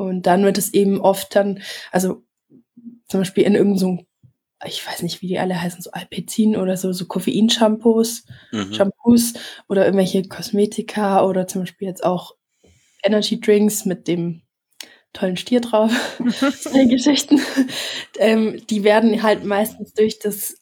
Und 0.00 0.26
dann 0.26 0.44
wird 0.44 0.56
es 0.58 0.72
eben 0.72 1.00
oft 1.00 1.34
dann, 1.36 1.60
also 1.92 2.22
zum 3.08 3.20
Beispiel 3.20 3.44
in 3.44 3.54
irgendeinem, 3.54 3.98
so, 3.98 4.06
ich 4.66 4.86
weiß 4.86 5.02
nicht, 5.02 5.20
wie 5.22 5.28
die 5.28 5.38
alle 5.38 5.60
heißen, 5.60 5.82
so 5.82 5.90
Alpecin 5.90 6.56
oder 6.56 6.76
so, 6.76 6.92
so 6.92 7.06
Koffeinshampoos, 7.06 8.24
Mhm. 8.52 8.72
Shampoos 8.74 9.34
oder 9.68 9.84
irgendwelche 9.84 10.22
Kosmetika 10.22 11.24
oder 11.24 11.46
zum 11.46 11.62
Beispiel 11.62 11.88
jetzt 11.88 12.04
auch 12.04 12.34
Energy 13.02 13.40
Drinks 13.40 13.84
mit 13.84 14.08
dem 14.08 14.42
tollen 15.12 15.36
Stier 15.36 15.60
drauf, 15.60 15.90
Geschichten. 16.88 17.40
ähm, 18.18 18.62
die 18.70 18.84
werden 18.84 19.22
halt 19.22 19.44
meistens 19.44 19.92
durch 19.92 20.18
das 20.18 20.54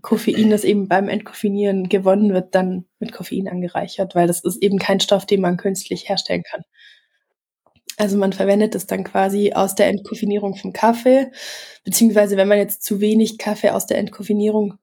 Koffein, 0.00 0.50
das 0.50 0.64
eben 0.64 0.88
beim 0.88 1.08
Entkoffinieren 1.08 1.88
gewonnen 1.88 2.32
wird, 2.32 2.54
dann 2.54 2.86
mit 2.98 3.12
Koffein 3.12 3.48
angereichert, 3.48 4.14
weil 4.14 4.26
das 4.26 4.42
ist 4.42 4.62
eben 4.62 4.78
kein 4.78 5.00
Stoff, 5.00 5.26
den 5.26 5.40
man 5.42 5.56
künstlich 5.58 6.08
herstellen 6.08 6.42
kann. 6.42 6.62
Also 8.00 8.16
man 8.16 8.32
verwendet 8.32 8.74
es 8.74 8.86
dann 8.86 9.04
quasi 9.04 9.52
aus 9.52 9.74
der 9.74 9.88
Entkoffinierung 9.88 10.56
vom 10.56 10.72
Kaffee, 10.72 11.30
beziehungsweise 11.84 12.38
wenn 12.38 12.48
man 12.48 12.56
jetzt 12.56 12.82
zu 12.82 13.00
wenig 13.00 13.36
Kaffee 13.36 13.70
aus 13.70 13.84
der 13.86 13.98
Entkoffinierung 13.98 14.78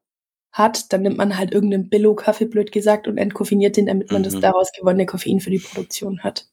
hat, 0.52 0.94
dann 0.94 1.02
nimmt 1.02 1.18
man 1.18 1.36
halt 1.36 1.52
irgendeinen 1.52 1.90
Billo-Kaffee, 1.90 2.46
blöd 2.46 2.72
gesagt, 2.72 3.08
und 3.08 3.18
entkoffiniert 3.18 3.76
den, 3.76 3.88
damit 3.88 4.12
man 4.12 4.22
das 4.22 4.36
Mhm. 4.36 4.42
daraus 4.42 4.72
gewonnene 4.72 5.08
Koffein 5.08 5.40
für 5.40 5.50
die 5.50 5.58
Produktion 5.60 6.20
hat. 6.20 6.48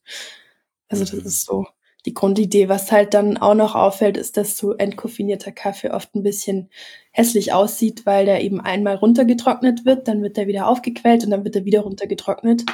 Also 0.88 1.04
das 1.04 1.12
Mhm. 1.12 1.26
ist 1.26 1.44
so 1.44 1.66
die 2.06 2.14
Grundidee. 2.14 2.68
Was 2.70 2.90
halt 2.90 3.12
dann 3.12 3.36
auch 3.36 3.54
noch 3.54 3.74
auffällt, 3.74 4.16
ist, 4.16 4.38
dass 4.38 4.56
so 4.56 4.72
entkoffinierter 4.72 5.52
Kaffee 5.52 5.90
oft 5.90 6.14
ein 6.14 6.22
bisschen 6.22 6.70
hässlich 7.12 7.52
aussieht, 7.52 8.06
weil 8.06 8.24
der 8.24 8.42
eben 8.42 8.60
einmal 8.60 8.96
runtergetrocknet 8.96 9.84
wird, 9.84 10.08
dann 10.08 10.22
wird 10.22 10.38
er 10.38 10.46
wieder 10.46 10.66
aufgequellt 10.68 11.24
und 11.24 11.30
dann 11.30 11.44
wird 11.44 11.56
er 11.56 11.66
wieder 11.66 11.80
runtergetrocknet. 11.80 12.64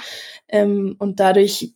Ähm, 0.48 0.94
und 0.98 1.18
dadurch 1.20 1.74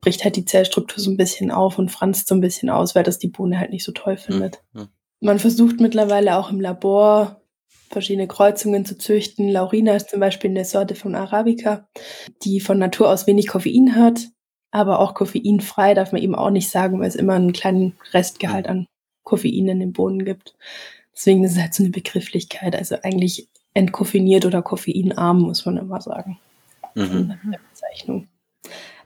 bricht 0.00 0.24
halt 0.24 0.36
die 0.36 0.44
Zellstruktur 0.44 1.02
so 1.02 1.10
ein 1.10 1.16
bisschen 1.16 1.50
auf 1.50 1.78
und 1.78 1.90
franzt 1.90 2.28
so 2.28 2.34
ein 2.34 2.40
bisschen 2.40 2.70
aus, 2.70 2.94
weil 2.94 3.02
das 3.02 3.18
die 3.18 3.28
Bohne 3.28 3.58
halt 3.58 3.70
nicht 3.70 3.84
so 3.84 3.92
toll 3.92 4.16
findet. 4.16 4.62
Mhm. 4.72 4.88
Man 5.20 5.38
versucht 5.38 5.80
mittlerweile 5.80 6.36
auch 6.36 6.50
im 6.50 6.60
Labor 6.60 7.42
verschiedene 7.90 8.28
Kreuzungen 8.28 8.84
zu 8.84 8.96
züchten. 8.96 9.48
Laurina 9.48 9.94
ist 9.94 10.10
zum 10.10 10.20
Beispiel 10.20 10.50
eine 10.50 10.64
Sorte 10.64 10.94
von 10.94 11.14
Arabica, 11.14 11.88
die 12.42 12.60
von 12.60 12.78
Natur 12.78 13.10
aus 13.10 13.26
wenig 13.26 13.48
Koffein 13.48 13.96
hat, 13.96 14.28
aber 14.70 15.00
auch 15.00 15.14
koffeinfrei 15.14 15.94
darf 15.94 16.12
man 16.12 16.22
eben 16.22 16.34
auch 16.34 16.50
nicht 16.50 16.70
sagen, 16.70 17.00
weil 17.00 17.08
es 17.08 17.16
immer 17.16 17.34
einen 17.34 17.52
kleinen 17.52 17.98
Restgehalt 18.12 18.68
an 18.68 18.86
Koffein 19.24 19.68
in 19.68 19.80
den 19.80 19.92
Bohnen 19.92 20.24
gibt. 20.24 20.54
Deswegen 21.14 21.44
ist 21.44 21.52
es 21.52 21.60
halt 21.60 21.74
so 21.74 21.82
eine 21.82 21.90
Begrifflichkeit. 21.90 22.74
Also 22.76 22.96
eigentlich 23.02 23.48
entkoffiniert 23.74 24.46
oder 24.46 24.62
koffeinarm, 24.62 25.40
muss 25.40 25.66
man 25.66 25.76
immer 25.76 26.00
sagen. 26.00 26.38
Mhm. 26.94 27.34
Bezeichnung. 27.70 28.28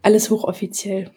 Alles 0.04 0.28
hochoffiziell. 0.28 1.11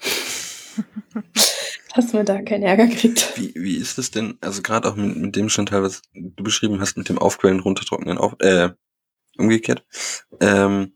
Dass 1.96 2.14
man 2.14 2.26
da 2.26 2.42
keinen 2.42 2.64
Ärger 2.64 2.88
kriegt. 2.88 3.38
Wie, 3.38 3.54
wie 3.56 3.76
ist 3.76 3.98
es 3.98 4.12
denn, 4.12 4.38
also 4.40 4.62
gerade 4.62 4.88
auch 4.88 4.96
mit, 4.96 5.18
mit 5.18 5.36
dem 5.36 5.50
Chantal, 5.50 5.84
was 5.84 6.02
du 6.14 6.44
beschrieben 6.44 6.80
hast, 6.80 6.96
mit 6.96 7.10
dem 7.10 7.18
Aufquellen, 7.18 7.60
runtertrocknen, 7.60 8.18
auf, 8.18 8.36
äh, 8.40 8.70
umgekehrt, 9.38 9.84
ähm, 10.40 10.94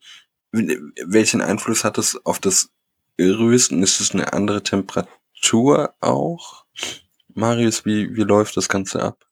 welchen 0.51 1.41
Einfluss 1.41 1.83
hat 1.83 1.97
es 1.97 2.25
auf 2.25 2.39
das 2.39 2.69
Rösten? 3.19 3.83
Ist 3.83 3.99
es 3.99 4.11
eine 4.13 4.31
andere 4.31 4.63
Temperatur 4.63 5.93
auch? 5.99 6.65
Marius, 7.33 7.85
wie, 7.85 8.15
wie 8.15 8.23
läuft 8.23 8.55
das 8.55 8.69
Ganze 8.69 9.01
ab? 9.01 9.25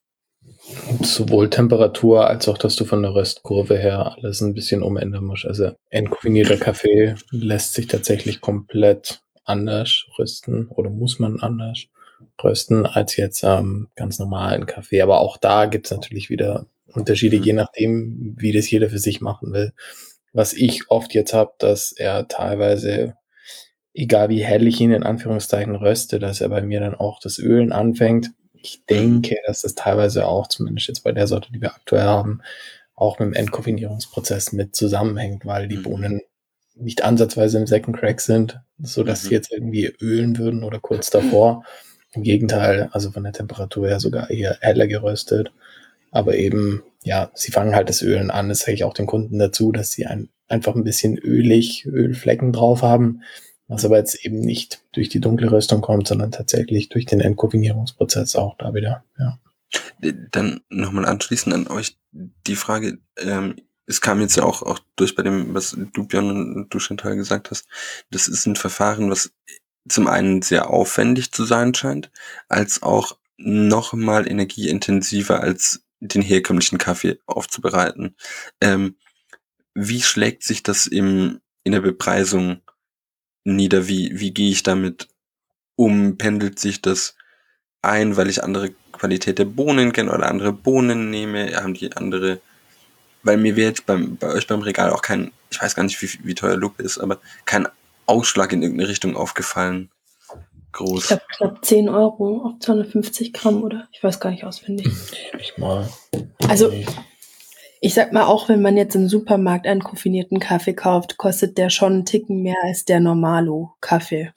Sowohl 1.01 1.49
Temperatur 1.49 2.27
als 2.27 2.47
auch, 2.47 2.57
dass 2.57 2.75
du 2.75 2.85
von 2.85 3.01
der 3.01 3.13
Röstkurve 3.13 3.77
her 3.77 4.15
alles 4.17 4.41
ein 4.41 4.53
bisschen 4.53 4.83
umändern 4.83 5.23
musst. 5.23 5.45
Also 5.45 5.71
entkoffinierter 5.89 6.57
Kaffee 6.57 7.15
lässt 7.31 7.73
sich 7.73 7.87
tatsächlich 7.87 8.41
komplett 8.41 9.21
anders 9.45 10.05
rösten 10.17 10.67
oder 10.67 10.89
muss 10.89 11.19
man 11.19 11.39
anders 11.39 11.85
rösten 12.43 12.85
als 12.85 13.15
jetzt 13.17 13.43
ähm, 13.43 13.87
ganz 13.95 14.19
normalen 14.19 14.65
Kaffee. 14.65 15.01
Aber 15.01 15.19
auch 15.21 15.37
da 15.37 15.65
gibt's 15.65 15.91
natürlich 15.91 16.29
wieder 16.29 16.65
Unterschiede, 16.93 17.37
Mhm. 17.37 17.43
je 17.43 17.53
nachdem, 17.53 18.35
wie 18.37 18.51
das 18.51 18.69
jeder 18.69 18.89
für 18.89 18.99
sich 18.99 19.21
machen 19.21 19.53
will. 19.53 19.73
Was 20.33 20.53
ich 20.53 20.89
oft 20.89 21.13
jetzt 21.13 21.33
habe, 21.33 21.53
dass 21.59 21.91
er 21.91 22.27
teilweise, 22.27 23.15
egal 23.93 24.29
wie 24.29 24.43
hell 24.43 24.67
ich 24.67 24.79
ihn 24.79 24.91
in 24.91 25.03
Anführungszeichen 25.03 25.75
röste, 25.75 26.19
dass 26.19 26.41
er 26.41 26.49
bei 26.49 26.61
mir 26.61 26.79
dann 26.79 26.95
auch 26.95 27.19
das 27.19 27.39
Ölen 27.39 27.71
anfängt. 27.71 28.31
Ich 28.61 28.85
denke, 28.85 29.37
dass 29.47 29.61
das 29.61 29.75
teilweise 29.75 30.27
auch, 30.27 30.47
zumindest 30.47 30.87
jetzt 30.87 31.03
bei 31.03 31.11
der 31.11 31.27
Sorte, 31.27 31.51
die 31.51 31.61
wir 31.61 31.73
aktuell 31.73 32.03
haben, 32.03 32.41
auch 32.95 33.19
mit 33.19 33.27
dem 33.27 33.33
Entkoffinierungsprozess 33.33 34.51
mit 34.51 34.75
zusammenhängt, 34.75 35.45
weil 35.45 35.67
die 35.67 35.77
Mhm. 35.77 35.83
Bohnen 35.83 36.21
nicht 36.75 37.03
ansatzweise 37.03 37.57
im 37.57 37.67
Second 37.67 37.97
Crack 37.97 38.21
sind, 38.21 38.59
so 38.81 39.03
dass 39.03 39.23
Mhm. 39.23 39.27
sie 39.27 39.33
jetzt 39.35 39.51
irgendwie 39.51 39.85
ölen 40.01 40.37
würden 40.37 40.63
oder 40.63 40.79
kurz 40.79 41.09
davor. 41.09 41.63
Im 42.13 42.23
Gegenteil, 42.23 42.89
also 42.91 43.11
von 43.11 43.23
der 43.23 43.33
Temperatur 43.33 43.87
her 43.87 43.99
sogar 43.99 44.29
eher 44.29 44.57
heller 44.61 44.87
geröstet. 44.87 45.51
Aber 46.11 46.35
eben, 46.35 46.81
ja, 47.03 47.31
sie 47.35 47.51
fangen 47.51 47.75
halt 47.75 47.87
das 47.89 48.01
Ölen 48.01 48.31
an. 48.31 48.49
Das 48.49 48.59
sage 48.61 48.73
ich 48.73 48.83
auch 48.83 48.93
den 48.93 49.05
Kunden 49.05 49.37
dazu, 49.39 49.71
dass 49.71 49.91
sie 49.91 50.05
ein, 50.07 50.29
einfach 50.47 50.75
ein 50.75 50.83
bisschen 50.83 51.17
ölig, 51.17 51.85
Ölflecken 51.85 52.51
drauf 52.51 52.81
haben, 52.81 53.21
was 53.69 53.85
aber 53.85 53.97
jetzt 53.97 54.25
eben 54.25 54.41
nicht 54.41 54.81
durch 54.91 55.09
die 55.09 55.21
dunkle 55.21 55.51
Röstung 55.51 55.81
kommt, 55.81 56.07
sondern 56.07 56.31
tatsächlich 56.31 56.89
durch 56.89 57.05
den 57.05 57.21
Entkoffinierungsprozess 57.21 58.35
auch 58.35 58.57
da 58.57 58.73
wieder. 58.73 59.03
Ja. 59.17 59.39
Dann 60.31 60.61
nochmal 60.69 61.05
anschließend 61.05 61.53
an 61.53 61.67
euch 61.67 61.95
die 62.11 62.55
Frage, 62.55 62.97
ähm, 63.17 63.55
es 63.85 64.01
kam 64.01 64.21
jetzt 64.21 64.35
ja 64.35 64.43
auch, 64.43 64.63
auch 64.63 64.79
durch 64.95 65.15
bei 65.15 65.21
dem, 65.21 65.53
was 65.53 65.77
du, 65.93 66.05
Björn 66.05 66.55
und 66.55 66.73
du 66.73 66.79
Chantal 66.79 67.15
gesagt 67.15 67.51
hast, 67.51 67.67
das 68.09 68.27
ist 68.27 68.45
ein 68.47 68.55
Verfahren, 68.55 69.09
was 69.11 69.31
zum 69.87 70.07
einen 70.07 70.41
sehr 70.41 70.69
aufwendig 70.69 71.31
zu 71.31 71.45
sein 71.45 71.73
scheint, 71.73 72.11
als 72.47 72.81
auch 72.81 73.17
noch 73.37 73.93
mal 73.93 74.27
energieintensiver 74.27 75.41
als 75.41 75.83
den 75.99 76.21
herkömmlichen 76.21 76.77
Kaffee 76.77 77.19
aufzubereiten. 77.25 78.15
Ähm, 78.61 78.95
wie 79.75 80.01
schlägt 80.01 80.43
sich 80.43 80.63
das 80.63 80.87
im, 80.87 81.39
in 81.63 81.71
der 81.71 81.81
Bepreisung 81.81 82.61
nieder? 83.55 83.87
Wie, 83.87 84.19
wie 84.19 84.31
gehe 84.31 84.51
ich 84.51 84.63
damit 84.63 85.07
um? 85.75 86.17
Pendelt 86.17 86.59
sich 86.59 86.81
das 86.81 87.15
ein, 87.81 88.17
weil 88.17 88.29
ich 88.29 88.43
andere 88.43 88.71
Qualität 88.91 89.39
der 89.39 89.45
Bohnen 89.45 89.93
kenne 89.93 90.11
oder 90.11 90.27
andere 90.27 90.53
Bohnen 90.53 91.09
nehme? 91.09 91.55
Haben 91.55 91.73
die 91.73 91.95
andere, 91.95 92.41
weil 93.23 93.37
mir 93.37 93.55
wäre 93.55 93.69
jetzt 93.69 93.85
beim, 93.85 94.17
bei 94.17 94.27
euch 94.33 94.47
beim 94.47 94.61
Regal 94.61 94.91
auch 94.91 95.01
kein, 95.01 95.31
ich 95.49 95.61
weiß 95.61 95.75
gar 95.75 95.83
nicht, 95.83 96.01
wie, 96.01 96.25
wie 96.25 96.35
teuer 96.35 96.57
Lupe 96.57 96.83
ist, 96.83 96.97
aber 96.97 97.19
kein 97.45 97.67
Ausschlag 98.05 98.51
in 98.53 98.61
irgendeine 98.61 98.89
Richtung 98.89 99.15
aufgefallen. 99.15 99.89
Ich 100.69 100.73
Groß. 100.73 101.07
glaube 101.07 101.23
knapp 101.35 101.65
10 101.65 101.89
Euro 101.89 102.43
auf 102.45 102.59
250 102.59 103.33
Gramm, 103.33 103.63
oder? 103.63 103.87
Ich 103.91 104.03
weiß 104.03 104.19
gar 104.19 104.29
nicht 104.29 104.43
auswendig. 104.43 104.87
Ich 105.39 105.57
mal. 105.57 105.89
Also, 106.47 106.71
ich 107.81 107.93
sag 107.93 108.11
mal, 108.11 108.25
auch 108.25 108.49
wenn 108.49 108.61
man 108.61 108.77
jetzt 108.77 108.95
im 108.95 109.07
Supermarkt 109.07 109.65
einen 109.65 109.83
koffinierten 109.83 110.39
Kaffee 110.39 110.73
kauft, 110.73 111.17
kostet 111.17 111.57
der 111.57 111.69
schon 111.69 111.93
einen 111.93 112.05
Ticken 112.05 112.41
mehr 112.41 112.57
als 112.63 112.85
der 112.85 112.99
Normalo-Kaffee. 112.99 114.31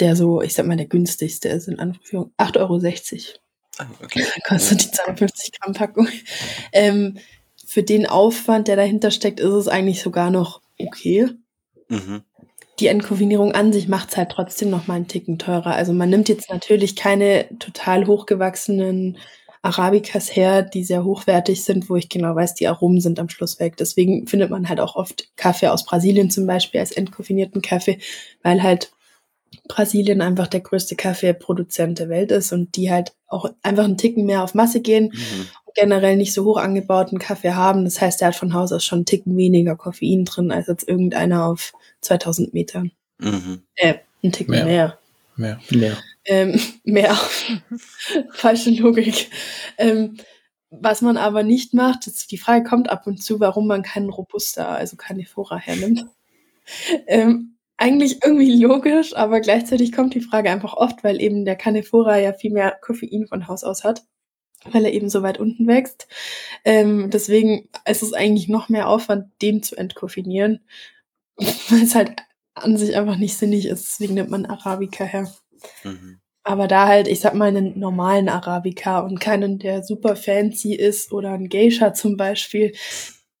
Der 0.00 0.16
so, 0.16 0.42
ich 0.42 0.54
sag 0.54 0.66
mal, 0.66 0.76
der 0.76 0.86
günstigste 0.86 1.48
ist, 1.48 1.68
in 1.68 1.78
Anführung 1.78 2.32
8,60 2.38 2.58
Euro. 2.58 3.38
Ah, 3.78 3.86
okay. 4.02 4.24
kostet 4.46 4.84
die 4.84 4.90
250 4.90 5.52
Gramm 5.58 5.72
Packung. 5.72 6.08
Ähm, 6.72 7.18
für 7.66 7.82
den 7.82 8.06
Aufwand, 8.06 8.68
der 8.68 8.76
dahinter 8.76 9.10
steckt, 9.10 9.40
ist 9.40 9.52
es 9.52 9.68
eigentlich 9.68 10.02
sogar 10.02 10.30
noch 10.30 10.60
okay. 10.78 11.28
Mhm. 11.88 12.22
Die 12.78 12.86
Entkoffinierung 12.86 13.52
an 13.52 13.72
sich 13.72 13.88
macht 13.88 14.10
es 14.10 14.16
halt 14.16 14.30
trotzdem 14.30 14.70
noch 14.70 14.86
mal 14.86 14.94
einen 14.94 15.08
Ticken 15.08 15.38
teurer. 15.38 15.74
Also 15.74 15.92
man 15.92 16.10
nimmt 16.10 16.28
jetzt 16.28 16.50
natürlich 16.50 16.96
keine 16.96 17.46
total 17.58 18.06
hochgewachsenen 18.06 19.18
Arabicas 19.62 20.34
her, 20.34 20.62
die 20.62 20.82
sehr 20.82 21.04
hochwertig 21.04 21.64
sind, 21.64 21.88
wo 21.88 21.96
ich 21.96 22.08
genau 22.08 22.34
weiß, 22.34 22.54
die 22.54 22.66
Aromen 22.66 23.00
sind 23.00 23.20
am 23.20 23.28
Schluss 23.28 23.60
weg. 23.60 23.76
Deswegen 23.76 24.26
findet 24.26 24.50
man 24.50 24.68
halt 24.68 24.80
auch 24.80 24.96
oft 24.96 25.28
Kaffee 25.36 25.68
aus 25.68 25.84
Brasilien 25.84 26.30
zum 26.30 26.46
Beispiel 26.46 26.80
als 26.80 26.90
entkoffinierten 26.92 27.62
Kaffee, 27.62 27.98
weil 28.42 28.62
halt 28.62 28.90
Brasilien 29.68 30.20
einfach 30.20 30.48
der 30.48 30.60
größte 30.60 30.96
Kaffeeproduzent 30.96 31.98
der 32.00 32.08
Welt 32.08 32.32
ist 32.32 32.52
und 32.52 32.74
die 32.76 32.90
halt 32.90 33.12
auch 33.28 33.50
einfach 33.62 33.84
einen 33.84 33.98
Ticken 33.98 34.26
mehr 34.26 34.42
auf 34.42 34.54
Masse 34.54 34.80
gehen 34.80 35.12
Mhm. 35.12 35.48
generell 35.74 36.16
nicht 36.16 36.34
so 36.34 36.44
hoch 36.44 36.58
angebauten 36.58 37.18
Kaffee 37.18 37.52
haben. 37.54 37.84
Das 37.84 38.00
heißt, 38.00 38.20
der 38.20 38.28
hat 38.28 38.36
von 38.36 38.52
Haus 38.52 38.72
aus 38.72 38.84
schon 38.84 38.98
einen 38.98 39.06
Ticken 39.06 39.36
weniger 39.38 39.74
Koffein 39.76 40.24
drin 40.26 40.50
als 40.50 40.66
jetzt 40.66 40.86
irgendeiner 40.86 41.46
auf 41.46 41.72
2000 42.02 42.52
Metern. 42.52 42.90
Mhm. 43.18 43.62
Äh, 43.76 43.94
ein 44.22 44.32
Ticken 44.32 44.54
Mehr. 44.54 44.64
mehr. 44.66 44.98
Mehr. 45.36 45.60
Ja. 45.70 45.96
Ähm, 46.24 46.60
mehr. 46.84 47.14
Falsche 48.32 48.70
Logik. 48.70 49.30
Ähm, 49.78 50.16
was 50.70 51.02
man 51.02 51.18
aber 51.18 51.42
nicht 51.42 51.74
macht, 51.74 52.06
ist, 52.06 52.30
die 52.30 52.38
Frage 52.38 52.64
kommt 52.64 52.88
ab 52.88 53.06
und 53.06 53.22
zu, 53.22 53.40
warum 53.40 53.66
man 53.66 53.82
keinen 53.82 54.08
Robusta, 54.08 54.74
also 54.74 54.96
Carnivora 54.96 55.56
hernimmt. 55.56 56.04
Ähm, 57.08 57.56
eigentlich 57.76 58.20
irgendwie 58.24 58.62
logisch, 58.62 59.16
aber 59.16 59.40
gleichzeitig 59.40 59.90
kommt 59.90 60.14
die 60.14 60.20
Frage 60.20 60.48
einfach 60.48 60.74
oft, 60.74 61.02
weil 61.02 61.20
eben 61.20 61.44
der 61.44 61.56
Carnivora 61.56 62.18
ja 62.18 62.32
viel 62.32 62.52
mehr 62.52 62.78
Koffein 62.80 63.26
von 63.26 63.48
Haus 63.48 63.64
aus 63.64 63.82
hat, 63.82 64.04
weil 64.70 64.84
er 64.84 64.92
eben 64.92 65.10
so 65.10 65.24
weit 65.24 65.40
unten 65.40 65.66
wächst. 65.66 66.06
Ähm, 66.64 67.10
deswegen 67.10 67.68
ist 67.84 68.04
es 68.04 68.12
eigentlich 68.12 68.48
noch 68.48 68.68
mehr 68.68 68.88
Aufwand, 68.88 69.26
den 69.42 69.64
zu 69.64 69.74
entkoffinieren, 69.74 70.60
weil 71.36 71.82
es 71.82 71.96
halt 71.96 72.12
an 72.54 72.76
sich 72.76 72.96
einfach 72.96 73.16
nicht 73.16 73.36
sinnig 73.36 73.66
ist. 73.66 73.84
Deswegen 73.84 74.14
nimmt 74.14 74.30
man 74.30 74.46
Arabica 74.46 75.04
her. 75.04 75.32
Mhm. 75.84 76.20
Aber 76.44 76.66
da 76.66 76.88
halt, 76.88 77.06
ich 77.06 77.20
sag 77.20 77.34
mal, 77.34 77.48
einen 77.48 77.78
normalen 77.78 78.28
Arabica 78.28 79.00
und 79.00 79.20
keinen, 79.20 79.58
der 79.58 79.84
super 79.84 80.16
fancy 80.16 80.74
ist 80.74 81.12
oder 81.12 81.30
ein 81.32 81.48
Geisha 81.48 81.94
zum 81.94 82.16
Beispiel, 82.16 82.74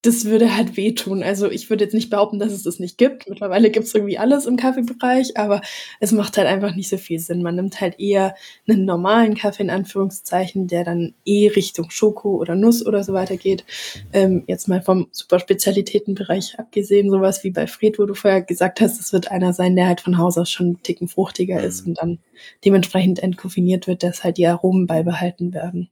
das 0.04 0.24
würde 0.24 0.56
halt 0.56 0.76
wehtun. 0.76 1.22
Also 1.22 1.48
ich 1.48 1.70
würde 1.70 1.84
jetzt 1.84 1.94
nicht 1.94 2.10
behaupten, 2.10 2.40
dass 2.40 2.52
es 2.52 2.64
das 2.64 2.80
nicht 2.80 2.98
gibt. 2.98 3.28
Mittlerweile 3.28 3.70
gibt's 3.70 3.94
irgendwie 3.94 4.18
alles 4.18 4.46
im 4.46 4.56
Kaffeebereich, 4.56 5.36
aber 5.36 5.60
es 6.00 6.10
macht 6.10 6.36
halt 6.36 6.48
einfach 6.48 6.74
nicht 6.74 6.88
so 6.88 6.96
viel 6.98 7.20
Sinn. 7.20 7.42
Man 7.42 7.54
nimmt 7.54 7.80
halt 7.80 8.00
eher 8.00 8.34
einen 8.68 8.84
normalen 8.84 9.36
Kaffee 9.36 9.62
in 9.62 9.70
Anführungszeichen, 9.70 10.66
der 10.66 10.82
dann 10.82 11.14
eh 11.24 11.46
Richtung 11.48 11.90
Schoko 11.90 12.36
oder 12.36 12.56
Nuss 12.56 12.84
oder 12.84 13.04
so 13.04 13.12
weiter 13.12 13.36
geht. 13.36 13.64
Ähm, 14.12 14.42
jetzt 14.48 14.66
mal 14.66 14.82
vom 14.82 15.06
Superspezialitätenbereich 15.12 16.58
abgesehen, 16.58 17.08
sowas 17.10 17.44
wie 17.44 17.50
bei 17.50 17.68
Fred, 17.68 17.98
wo 18.00 18.04
du 18.06 18.14
vorher 18.14 18.42
gesagt 18.42 18.80
hast, 18.80 18.98
es 19.00 19.12
wird 19.12 19.30
einer 19.30 19.52
sein, 19.52 19.76
der 19.76 19.86
halt 19.86 20.00
von 20.00 20.18
Haus 20.18 20.36
aus 20.36 20.50
schon 20.50 20.66
einen 20.66 20.82
Ticken 20.82 21.06
fruchtiger 21.08 21.60
Mhm. 21.60 21.64
ist 21.64 21.86
und 21.86 21.94
dann 22.02 22.18
dementsprechend 22.64 23.20
entkoffiniert 23.22 23.86
wird, 23.86 24.02
dass 24.02 24.24
halt 24.24 24.36
die 24.38 24.46
Aromen 24.48 24.88
beibehalten 24.88 25.54
werden. 25.54 25.90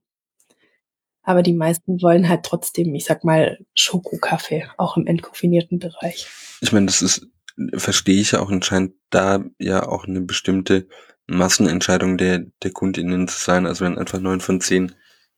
Aber 1.23 1.43
die 1.43 1.53
meisten 1.53 2.01
wollen 2.03 2.29
halt 2.29 2.45
trotzdem, 2.45 2.95
ich 2.95 3.05
sag 3.05 3.25
mal, 3.25 3.59
Schokokaffee, 3.75 4.67
auch 4.79 4.97
im 4.97 5.07
entkoffinierten 5.07 5.79
Bereich. 5.79 6.29
Ich 6.61 6.73
meine, 6.73 6.87
das 6.87 7.03
ist, 7.03 7.27
verstehe 7.75 8.21
ich 8.21 8.33
ja 8.33 8.41
auch 8.41 8.51
anscheinend 8.51 8.95
da 9.11 9.45
ja 9.59 9.87
auch 9.87 10.07
eine 10.07 10.23
bestimmte 10.23 10.87
Massenentscheidung 11.27 12.17
der, 12.17 12.47
der 12.63 12.73
KundInnen 12.73 13.29
zu 13.29 13.39
sein. 13.39 13.67
Also 13.67 13.85
wenn 13.85 13.99
einfach 13.99 14.19
neun 14.19 14.41
von 14.41 14.61
zehn 14.61 14.93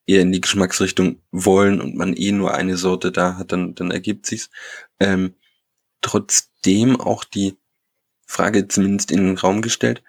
eher 0.06 0.22
in 0.22 0.32
die 0.32 0.40
Geschmacksrichtung 0.40 1.20
wollen 1.30 1.80
und 1.80 1.96
man 1.96 2.14
eh 2.14 2.32
nur 2.32 2.54
eine 2.54 2.76
Sorte 2.76 3.12
da 3.12 3.36
hat, 3.36 3.52
dann, 3.52 3.74
dann 3.74 3.90
ergibt 3.90 4.26
sich's. 4.26 4.50
Ähm, 5.00 5.34
trotzdem 6.00 7.00
auch 7.00 7.24
die 7.24 7.56
Frage 8.26 8.66
zumindest 8.68 9.10
in 9.10 9.18
den 9.18 9.38
Raum 9.38 9.62
gestellt, 9.62 10.02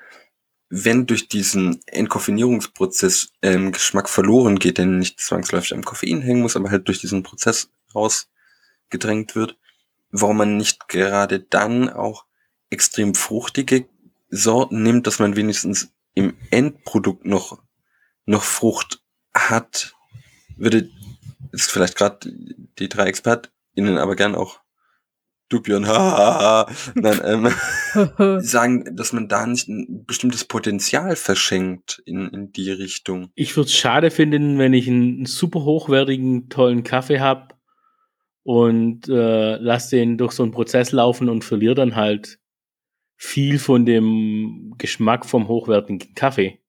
wenn 0.75 1.06
durch 1.06 1.27
diesen 1.27 1.82
Entkoffinierungsprozess 1.86 3.30
ähm, 3.44 3.74
Geschmack 3.74 4.10
verloren 4.10 4.58
geht, 4.58 4.80
der 4.80 4.88
nicht 4.88 5.20
zwangsläufig 5.20 5.75
am 5.75 5.86
Koffein 5.86 6.22
hängen 6.22 6.42
muss, 6.42 6.56
aber 6.56 6.72
halt 6.72 6.88
durch 6.88 7.00
diesen 7.00 7.22
Prozess 7.22 7.70
rausgedrängt 7.94 9.36
wird, 9.36 9.56
warum 10.10 10.38
man 10.38 10.58
nicht 10.58 10.89
gerade 10.89 11.42
dann 11.42 11.89
auch 11.89 12.25
extrem 12.72 13.13
fruchtige 13.13 13.86
Sorten 14.32 14.82
nimmt, 14.82 15.06
dass 15.06 15.20
man 15.20 15.36
wenigstens 15.36 15.94
im 16.15 16.36
Endprodukt 16.50 17.24
noch, 17.24 17.62
noch 18.25 18.42
Frucht 18.42 19.03
hat, 19.32 19.94
würde 20.58 20.89
jetzt 21.51 21.72
vielleicht 21.72 21.98
gerade 21.98 22.34
die 22.80 22.89
drei 22.89 23.10
ExpertInnen 23.10 24.00
aber 24.00 24.15
gern 24.15 24.34
auch 24.34 24.60
Dupion, 25.53 25.88
hahaha, 25.88 26.72
nein, 26.95 27.22
ähm, 27.24 28.39
sagen, 28.41 28.95
dass 28.95 29.13
man 29.13 29.27
da 29.27 29.45
nicht 29.45 29.67
ein 29.67 30.05
bestimmtes 30.05 30.45
Potenzial 30.45 31.15
verschenkt 31.15 32.01
in, 32.05 32.27
in 32.29 32.51
die 32.51 32.72
Richtung. 32.72 33.29
Ich 33.35 33.55
würde 33.55 33.68
es 33.68 33.75
schade 33.75 34.09
finden, 34.09 34.57
wenn 34.57 34.74
ich 34.74 34.87
einen 34.87 35.25
super 35.25 35.63
hochwertigen, 35.63 36.50
tollen 36.50 36.83
Kaffee 36.83 37.20
habe 37.20 37.53
und 38.42 39.07
äh, 39.07 39.55
lasse 39.57 39.98
den 39.98 40.18
durch 40.18 40.33
so 40.33 40.44
einen 40.44 40.51
Prozess 40.51 40.92
laufen 40.92 41.29
und 41.29 41.44
verliere 41.44 41.75
dann 41.75 41.96
halt 41.96 42.39
viel 43.16 43.59
von 43.59 43.85
dem 43.85 44.74
Geschmack 44.77 45.25
vom 45.25 45.48
hochwertigen 45.48 46.16
Kaffee. 46.16 46.59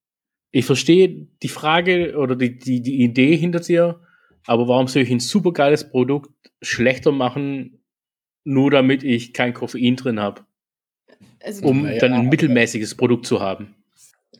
Ich 0.50 0.66
verstehe 0.66 1.26
die 1.42 1.48
Frage 1.48 2.16
oder 2.16 2.36
die, 2.36 2.58
die, 2.58 2.80
die 2.80 3.02
Idee 3.02 3.36
hinter 3.36 3.60
dir, 3.60 4.00
aber 4.46 4.68
warum 4.68 4.86
soll 4.86 5.02
ich 5.02 5.10
ein 5.10 5.20
supergeiles 5.20 5.90
Produkt 5.90 6.30
schlechter 6.62 7.12
machen, 7.12 7.83
nur 8.44 8.70
damit 8.70 9.02
ich 9.02 9.32
kein 9.32 9.54
Koffein 9.54 9.96
drin 9.96 10.20
habe, 10.20 10.42
Also 11.42 11.66
um 11.66 11.82
Naja, 11.82 11.98
dann 11.98 12.12
ein 12.12 12.28
mittelmäßiges 12.28 12.94
Produkt 12.94 13.26
zu 13.26 13.40
haben? 13.40 13.74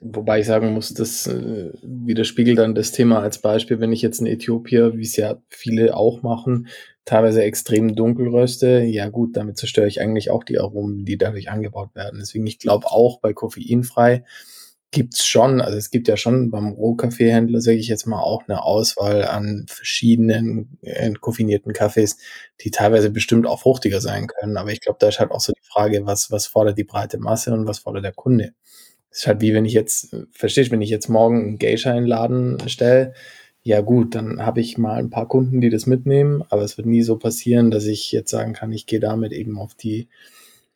Wobei 0.01 0.41
ich 0.41 0.47
sagen 0.47 0.75
muss, 0.75 0.93
das 0.93 1.27
äh, 1.27 1.71
widerspiegelt 1.83 2.59
dann 2.59 2.75
das 2.75 2.93
Thema 2.93 3.21
als 3.21 3.41
Beispiel, 3.41 3.81
wenn 3.81 3.93
ich 3.93 4.03
jetzt 4.03 4.21
in 4.21 4.27
Äthiopier, 4.27 4.99
wie 4.99 5.03
es 5.03 5.17
ja 5.17 5.41
viele 5.49 5.97
auch 5.97 6.23
machen, 6.23 6.69
teilweise 7.07 7.43
extrem 7.43 7.95
dunkel 7.95 8.29
röste, 8.29 8.83
ja 8.83 9.09
gut, 9.09 9.37
damit 9.37 9.57
zerstöre 9.57 9.87
ich 9.87 10.01
eigentlich 10.01 10.31
auch 10.31 10.45
die 10.45 10.59
Aromen, 10.59 11.05
die 11.05 11.17
dadurch 11.17 11.51
angebaut 11.51 11.95
werden. 11.95 12.19
Deswegen, 12.21 12.47
ich 12.47 12.59
glaube 12.59 12.87
auch 12.89 13.21
bei 13.21 13.33
koffeinfrei 13.33 14.25
gibt's 14.95 15.27
schon, 15.27 15.61
also 15.61 15.77
es 15.77 15.91
gibt 15.91 16.09
ja 16.09 16.17
schon 16.17 16.51
beim 16.51 16.69
Rohkaffeehändler, 16.69 17.61
sage 17.61 17.77
ich 17.77 17.89
jetzt 17.89 18.07
mal, 18.07 18.23
auch 18.23 18.45
eine 18.49 18.63
Auswahl 18.63 19.25
an 19.25 19.67
verschiedenen 19.69 20.79
entkoffinierten 20.81 21.73
Kaffees, 21.73 22.17
die 22.63 22.71
teilweise 22.71 23.11
bestimmt 23.11 23.47
auch 23.47 23.61
fruchtiger 23.61 24.01
sein 24.01 24.29
können. 24.29 24.57
Aber 24.57 24.71
ich 24.73 24.81
glaube, 24.81 24.99
da 25.01 25.09
ist 25.09 25.19
halt 25.19 25.33
auch 25.33 25.41
so 25.41 25.53
die 25.53 25.69
Frage, 25.69 26.07
was, 26.07 26.31
was 26.31 26.47
fordert 26.47 26.79
die 26.79 26.85
breite 26.85 27.19
Masse 27.19 27.53
und 27.53 27.67
was 27.67 27.81
fordert 27.81 28.05
der 28.05 28.13
Kunde? 28.13 28.55
Das 29.11 29.19
ist 29.21 29.27
halt 29.27 29.41
wie 29.43 29.53
wenn 29.53 29.65
ich 29.65 29.75
jetzt, 29.75 30.17
verstehst, 30.33 30.71
wenn 30.71 30.83
ich 30.83 30.91
jetzt 30.91 31.09
morgen 31.09 31.43
einen 31.43 31.59
Geisha 31.59 31.91
in 31.91 31.97
den 31.97 32.07
Laden 32.07 32.69
stelle, 32.69 33.13
ja 33.63 33.81
gut, 33.81 34.15
dann 34.15 34.47
habe 34.47 34.61
ich 34.61 34.79
mal 34.79 34.95
ein 34.97 35.11
paar 35.11 35.27
Kunden, 35.27 35.61
die 35.61 35.71
das 35.71 35.87
mitnehmen, 35.87 36.45
aber 36.51 36.63
es 36.63 36.77
wird 36.79 36.87
nie 36.87 37.03
so 37.03 37.19
passieren, 37.19 37.71
dass 37.71 37.87
ich 37.87 38.13
jetzt 38.13 38.31
sagen 38.31 38.53
kann, 38.53 38.73
ich 38.73 38.87
gehe 38.87 39.01
damit 39.01 39.33
eben 39.33 39.59
auf 39.59 39.75
die 39.75 40.09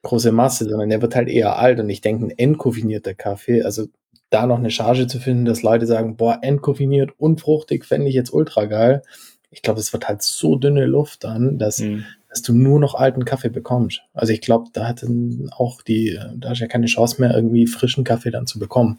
große 0.02 0.32
Masse, 0.32 0.64
sondern 0.64 0.88
der 0.88 1.02
wird 1.02 1.14
halt 1.14 1.28
eher 1.28 1.58
alt 1.58 1.80
und 1.80 1.90
ich 1.90 2.00
denke, 2.00 2.26
ein 2.26 2.38
entkoffinierter 2.38 3.14
Kaffee, 3.14 3.62
also 3.62 3.86
da 4.30 4.46
noch 4.46 4.58
eine 4.58 4.70
Charge 4.70 5.06
zu 5.06 5.18
finden, 5.20 5.44
dass 5.44 5.62
Leute 5.62 5.86
sagen, 5.86 6.16
boah, 6.16 6.38
entkoffiniert 6.42 7.10
und 7.18 7.40
fruchtig 7.40 7.84
fände 7.84 8.08
ich 8.08 8.14
jetzt 8.14 8.32
ultra 8.32 8.66
geil. 8.66 9.02
Ich 9.50 9.62
glaube, 9.62 9.80
es 9.80 9.92
wird 9.92 10.06
halt 10.08 10.22
so 10.22 10.56
dünne 10.56 10.84
Luft 10.86 11.24
dann, 11.24 11.58
dass 11.58 11.78
Hm. 11.78 12.04
dass 12.28 12.42
du 12.42 12.52
nur 12.52 12.78
noch 12.78 12.94
alten 12.94 13.24
Kaffee 13.24 13.48
bekommst. 13.48 14.02
Also 14.12 14.34
ich 14.34 14.42
glaube, 14.42 14.68
da 14.74 14.86
hat 14.86 15.02
dann 15.02 15.48
auch 15.56 15.80
die, 15.80 16.18
da 16.36 16.52
ist 16.52 16.58
ja 16.58 16.66
keine 16.66 16.84
Chance 16.84 17.22
mehr, 17.22 17.34
irgendwie 17.34 17.66
frischen 17.66 18.04
Kaffee 18.04 18.30
dann 18.30 18.46
zu 18.46 18.58
bekommen. 18.58 18.98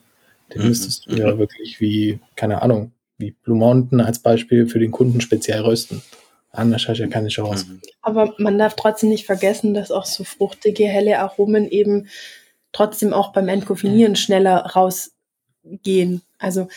Den 0.51 0.63
Mhm. 0.63 0.67
müsstest 0.69 1.05
du 1.05 1.15
ja 1.15 1.37
wirklich 1.37 1.79
wie, 1.79 2.19
keine 2.35 2.63
Ahnung, 2.63 2.91
wie 3.19 3.35
Blue 3.43 3.55
Mountain 3.55 4.01
als 4.01 4.17
Beispiel 4.17 4.65
für 4.65 4.79
den 4.79 4.89
Kunden 4.89 5.21
speziell 5.21 5.61
rösten. 5.61 6.01
Anders 6.51 6.87
hast 6.87 6.97
du 6.97 7.03
ja 7.03 7.07
keine 7.07 7.27
Chance. 7.27 7.67
Mhm. 7.69 7.81
Aber 8.01 8.33
man 8.39 8.57
darf 8.57 8.75
trotzdem 8.75 9.09
nicht 9.09 9.27
vergessen, 9.27 9.75
dass 9.75 9.91
auch 9.91 10.05
so 10.07 10.23
fruchtige, 10.23 10.85
helle 10.87 11.19
Aromen 11.19 11.69
eben 11.69 12.07
trotzdem 12.71 13.13
auch 13.13 13.31
beim 13.31 13.47
Entkoffinieren 13.47 14.15
schneller 14.15 14.65
rausgehen. 15.65 16.21
Also 16.37 16.67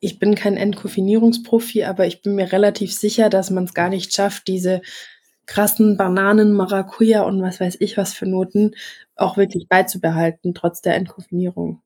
ich 0.00 0.18
bin 0.18 0.34
kein 0.34 0.56
Entkoffinierungsprofi, 0.56 1.84
aber 1.84 2.06
ich 2.06 2.22
bin 2.22 2.34
mir 2.36 2.52
relativ 2.52 2.92
sicher, 2.94 3.30
dass 3.30 3.50
man 3.50 3.64
es 3.64 3.74
gar 3.74 3.88
nicht 3.90 4.14
schafft, 4.14 4.48
diese 4.48 4.82
krassen 5.46 5.96
Bananen, 5.96 6.52
Maracuja 6.54 7.22
und 7.22 7.42
was 7.42 7.60
weiß 7.60 7.76
ich 7.80 7.96
was 7.96 8.14
für 8.14 8.26
Noten 8.26 8.74
auch 9.16 9.36
wirklich 9.36 9.68
beizubehalten, 9.68 10.54
trotz 10.54 10.82
der 10.82 10.96
Entkoffinierung. 10.96 11.82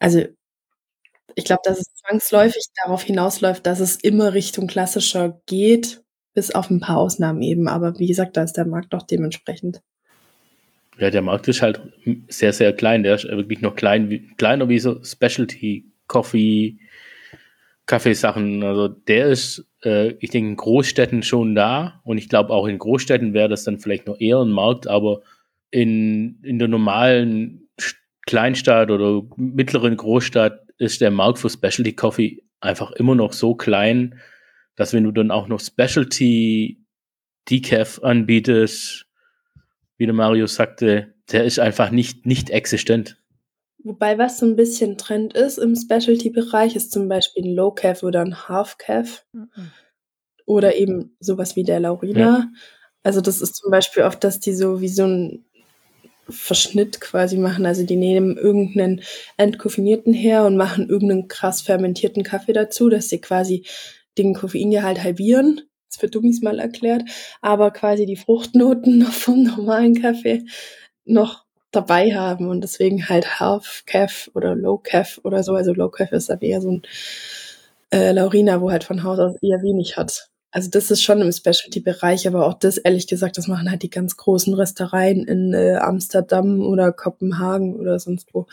Also 0.00 0.26
ich 1.34 1.44
glaube, 1.44 1.62
dass 1.64 1.78
es 1.78 1.94
zwangsläufig 1.94 2.64
darauf 2.84 3.02
hinausläuft, 3.02 3.66
dass 3.66 3.80
es 3.80 3.96
immer 3.96 4.34
Richtung 4.34 4.66
klassischer 4.66 5.40
geht, 5.46 6.02
bis 6.34 6.54
auf 6.54 6.70
ein 6.70 6.80
paar 6.80 6.98
Ausnahmen 6.98 7.42
eben. 7.42 7.68
Aber 7.68 7.98
wie 7.98 8.06
gesagt, 8.06 8.36
da 8.36 8.42
ist 8.44 8.54
der 8.56 8.66
Markt 8.66 8.92
doch 8.92 9.02
dementsprechend. 9.02 9.82
Ja, 10.98 11.10
der 11.10 11.22
Markt 11.22 11.48
ist 11.48 11.62
halt 11.62 11.80
sehr, 12.28 12.52
sehr 12.52 12.72
klein. 12.72 13.02
Der 13.02 13.14
ist 13.14 13.24
wirklich 13.24 13.60
noch 13.60 13.74
klein, 13.74 14.10
wie, 14.10 14.28
kleiner 14.36 14.68
wie 14.68 14.78
so 14.78 15.02
Specialty 15.02 15.86
Coffee, 16.06 16.78
Kaffeesachen. 17.86 18.62
Also 18.62 18.88
der 18.88 19.26
ist, 19.26 19.66
äh, 19.84 20.14
ich 20.20 20.30
denke, 20.30 20.50
in 20.50 20.56
Großstädten 20.56 21.22
schon 21.22 21.54
da. 21.54 22.00
Und 22.04 22.18
ich 22.18 22.28
glaube, 22.28 22.50
auch 22.50 22.66
in 22.66 22.78
Großstädten 22.78 23.32
wäre 23.32 23.48
das 23.48 23.64
dann 23.64 23.78
vielleicht 23.78 24.06
noch 24.06 24.20
eher 24.20 24.40
ein 24.40 24.52
Markt, 24.52 24.86
aber 24.86 25.22
in, 25.70 26.38
in 26.42 26.58
der 26.58 26.68
normalen 26.68 27.68
Kleinstadt 28.26 28.90
oder 28.90 29.22
mittleren 29.36 29.96
Großstadt 29.96 30.60
ist 30.78 31.00
der 31.00 31.10
Markt 31.10 31.38
für 31.38 31.50
Specialty 31.50 31.94
Coffee 31.94 32.42
einfach 32.60 32.92
immer 32.92 33.14
noch 33.14 33.32
so 33.32 33.54
klein, 33.54 34.20
dass 34.76 34.92
wenn 34.92 35.04
du 35.04 35.10
dann 35.10 35.30
auch 35.30 35.48
noch 35.48 35.60
Specialty 35.60 36.78
Decaf 37.50 38.00
anbietest, 38.02 39.06
wie 40.02 40.06
der 40.06 40.14
Mario 40.14 40.48
sagte, 40.48 41.14
der 41.30 41.44
ist 41.44 41.60
einfach 41.60 41.92
nicht, 41.92 42.26
nicht 42.26 42.50
existent. 42.50 43.16
Wobei 43.84 44.18
was 44.18 44.38
so 44.38 44.46
ein 44.46 44.56
bisschen 44.56 44.98
Trend 44.98 45.34
ist 45.34 45.58
im 45.58 45.76
Specialty-Bereich, 45.76 46.74
ist 46.74 46.90
zum 46.90 47.08
Beispiel 47.08 47.44
ein 47.44 47.54
Low 47.54 47.70
Calf 47.70 48.02
oder 48.02 48.20
ein 48.20 48.48
Half 48.48 48.78
Calf 48.78 49.24
Mhm. 49.32 49.48
oder 50.44 50.74
eben 50.74 51.16
sowas 51.20 51.54
wie 51.54 51.62
der 51.62 51.78
Laurina. 51.78 52.20
Ja. 52.20 52.48
Also 53.04 53.20
das 53.20 53.40
ist 53.40 53.54
zum 53.54 53.70
Beispiel 53.70 54.02
oft, 54.02 54.22
dass 54.24 54.40
die 54.40 54.54
so 54.54 54.80
wie 54.80 54.88
so 54.88 55.04
ein 55.04 55.44
Verschnitt 56.28 57.00
quasi 57.00 57.36
machen. 57.36 57.64
Also 57.64 57.84
die 57.84 57.96
nehmen 57.96 58.36
irgendeinen 58.36 59.02
entkoffinierten 59.36 60.12
her 60.12 60.44
und 60.46 60.56
machen 60.56 60.88
irgendeinen 60.88 61.28
krass 61.28 61.62
fermentierten 61.62 62.24
Kaffee 62.24 62.52
dazu, 62.52 62.88
dass 62.88 63.08
sie 63.08 63.20
quasi 63.20 63.64
den 64.18 64.34
Koffeingehalt 64.34 65.02
halbieren. 65.02 65.60
Wird 66.00 66.14
Dummies 66.14 66.42
mal 66.42 66.58
erklärt, 66.58 67.02
aber 67.40 67.70
quasi 67.70 68.06
die 68.06 68.16
Fruchtnoten 68.16 68.98
noch 69.00 69.12
vom 69.12 69.42
normalen 69.42 70.00
Kaffee 70.00 70.44
noch 71.04 71.44
dabei 71.72 72.14
haben 72.14 72.48
und 72.48 72.60
deswegen 72.60 73.08
halt 73.08 73.40
Half 73.40 73.82
Calf 73.86 74.30
oder 74.34 74.54
Low 74.54 74.78
Calf 74.78 75.20
oder 75.24 75.42
so. 75.42 75.54
Also 75.54 75.72
Low 75.72 75.88
Calf 75.88 76.12
ist 76.12 76.28
dann 76.28 76.40
eher 76.40 76.60
so 76.60 76.70
ein 76.70 76.82
äh, 77.90 78.12
Laurina, 78.12 78.60
wo 78.60 78.70
halt 78.70 78.84
von 78.84 79.02
Haus 79.02 79.18
aus 79.18 79.36
eher 79.42 79.62
wenig 79.62 79.96
hat. 79.96 80.28
Also 80.50 80.68
das 80.68 80.90
ist 80.90 81.02
schon 81.02 81.22
im 81.22 81.32
Specialty-Bereich, 81.32 82.28
aber 82.28 82.46
auch 82.46 82.54
das, 82.54 82.76
ehrlich 82.76 83.06
gesagt, 83.06 83.38
das 83.38 83.48
machen 83.48 83.70
halt 83.70 83.82
die 83.82 83.90
ganz 83.90 84.18
großen 84.18 84.52
Röstereien 84.52 85.24
in 85.24 85.54
äh, 85.54 85.76
Amsterdam 85.76 86.60
oder 86.60 86.92
Kopenhagen 86.92 87.74
oder 87.74 87.98
sonst 87.98 88.34
wo, 88.34 88.46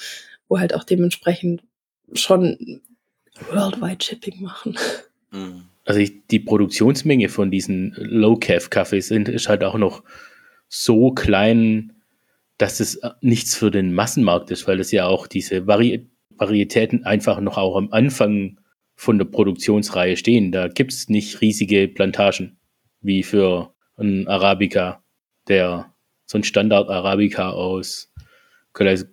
wo 0.47 0.59
halt 0.59 0.73
auch 0.73 0.85
dementsprechend 0.85 1.61
schon 2.13 2.81
Worldwide 3.51 4.03
Shipping 4.03 4.41
machen. 4.41 4.77
Mhm. 5.31 5.68
Also 5.89 6.01
ich, 6.01 6.27
die 6.27 6.39
Produktionsmenge 6.39 7.29
von 7.29 7.49
diesen 7.49 7.95
Low-Calf-Kaffees 7.97 9.09
ist 9.09 9.49
halt 9.49 9.63
auch 9.63 9.75
noch 9.75 10.03
so 10.67 11.13
klein, 11.13 11.93
dass 12.59 12.79
es 12.79 13.01
nichts 13.21 13.55
für 13.55 13.71
den 13.71 13.95
Massenmarkt 13.95 14.51
ist, 14.51 14.67
weil 14.67 14.79
es 14.79 14.91
ja 14.91 15.07
auch 15.07 15.25
diese 15.25 15.65
Vari 15.65 16.07
Varietäten 16.37 17.05
einfach 17.05 17.41
noch 17.41 17.57
auch 17.57 17.75
am 17.75 17.91
Anfang 17.91 18.59
von 18.93 19.17
der 19.17 19.25
Produktionsreihe 19.25 20.15
stehen. 20.15 20.51
Da 20.51 20.67
gibt 20.67 20.93
es 20.93 21.09
nicht 21.09 21.41
riesige 21.41 21.87
Plantagen 21.87 22.59
wie 23.01 23.23
für 23.23 23.73
ein 23.97 24.27
Arabica, 24.27 25.03
der 25.47 25.91
so 26.27 26.37
ein 26.37 26.43
Standard 26.43 26.87
Arabica 26.87 27.49
aus 27.49 28.13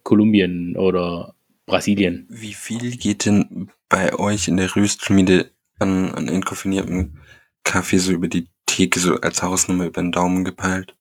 Kolumbien 0.03 0.77
oder 0.77 1.35
Brasilien. 1.65 2.27
Wie 2.29 2.53
viel 2.53 2.99
geht 2.99 3.25
denn 3.25 3.71
bei 3.89 4.13
euch 4.15 4.47
in 4.47 4.59
der 4.59 4.77
Röstschmiede 4.77 5.56
an, 5.79 6.15
an 6.15 6.29
entkoffiniertem 6.29 7.19
Kaffee 7.65 7.99
so 7.99 8.13
über 8.13 8.29
die 8.29 8.49
Theke, 8.67 8.99
so 9.01 9.17
als 9.21 9.43
Hausnummer 9.43 9.87
über 9.87 10.01
den 10.03 10.13
Daumen 10.13 10.45
gepeilt? 10.45 10.97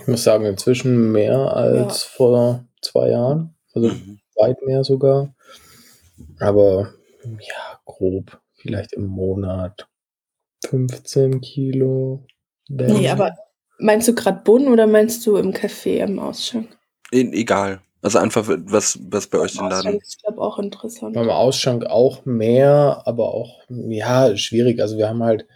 Ich 0.00 0.06
muss 0.06 0.24
sagen, 0.24 0.44
inzwischen 0.44 1.12
mehr 1.12 1.54
als 1.54 2.02
vor 2.02 2.64
zwei 2.82 3.10
Jahren. 3.10 3.54
Also 3.74 3.88
Mhm. 3.88 4.20
weit 4.36 4.56
mehr 4.66 4.84
sogar. 4.84 5.34
Aber 6.40 6.92
ja, 7.24 7.80
grob. 7.84 8.40
Vielleicht 8.56 8.92
im 8.92 9.06
Monat 9.06 9.88
15 10.66 11.40
Kilo. 11.40 12.26
Nee, 12.68 13.08
aber 13.08 13.36
meinst 13.78 14.08
du 14.08 14.14
gerade 14.14 14.42
Bohnen 14.42 14.68
oder 14.68 14.86
meinst 14.86 15.24
du 15.26 15.36
im 15.36 15.52
Café 15.52 15.98
im 16.04 16.18
Ausschank? 16.18 16.76
E 17.12 17.20
egal. 17.32 17.80
Also 18.00 18.18
einfach, 18.18 18.48
was, 18.48 18.98
was 19.10 19.26
bei 19.26 19.38
euch 19.38 19.56
im 19.56 19.62
Laden. 19.62 19.76
Ausschank 19.78 20.02
ist, 20.02 20.22
glaube 20.22 20.40
auch 20.40 20.58
interessant. 20.58 21.14
Beim 21.14 21.30
Ausschank 21.30 21.84
auch 21.84 22.24
mehr, 22.24 23.02
aber 23.04 23.34
auch, 23.34 23.62
ja, 23.68 24.36
schwierig. 24.36 24.80
Also 24.80 24.98
wir 24.98 25.08
haben 25.08 25.22
halt 25.22 25.46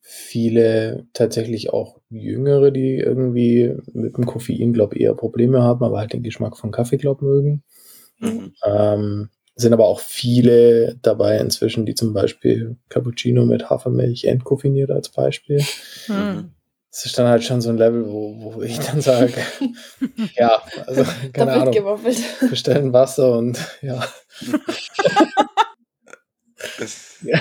viele 0.00 1.06
tatsächlich 1.12 1.72
auch 1.72 2.00
Jüngere, 2.10 2.70
die 2.72 2.96
irgendwie 2.96 3.74
mit 3.92 4.16
dem 4.16 4.26
Koffein, 4.26 4.72
glaube 4.72 4.96
ich, 4.96 5.02
eher 5.02 5.14
Probleme 5.14 5.62
haben, 5.62 5.84
aber 5.84 5.98
halt 5.98 6.12
den 6.12 6.22
Geschmack 6.22 6.56
von 6.56 6.72
Kaffee, 6.72 6.98
glaube 6.98 7.24
mögen. 7.24 7.62
Mhm. 8.18 8.52
Ähm, 8.64 9.28
sind 9.54 9.72
aber 9.72 9.86
auch 9.86 10.00
viele 10.00 10.96
dabei 11.02 11.38
inzwischen, 11.38 11.86
die 11.86 11.94
zum 11.94 12.12
Beispiel 12.12 12.76
Cappuccino 12.88 13.44
mit 13.44 13.70
Hafermilch 13.70 14.24
entkoffiniert 14.24 14.90
als 14.90 15.10
Beispiel. 15.10 15.62
Hm. 16.06 16.50
Das 16.92 17.06
ist 17.06 17.18
dann 17.18 17.26
halt 17.26 17.42
schon 17.42 17.60
so 17.62 17.70
ein 17.70 17.78
Level, 17.78 18.06
wo, 18.06 18.54
wo 18.54 18.62
ich 18.62 18.78
dann 18.78 19.00
sage, 19.00 19.32
ja, 20.36 20.62
also 20.86 21.02
keine 21.04 21.30
Doppelt 21.32 21.48
Ahnung, 21.56 21.72
gewaffelt. 21.72 22.18
bestellen 22.50 22.92
Wasser 22.92 23.32
und 23.38 23.58
ja. 23.80 24.06
Ja. 27.22 27.38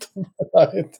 Tut 0.00 0.16
mir 0.38 0.48
leid. 0.52 0.96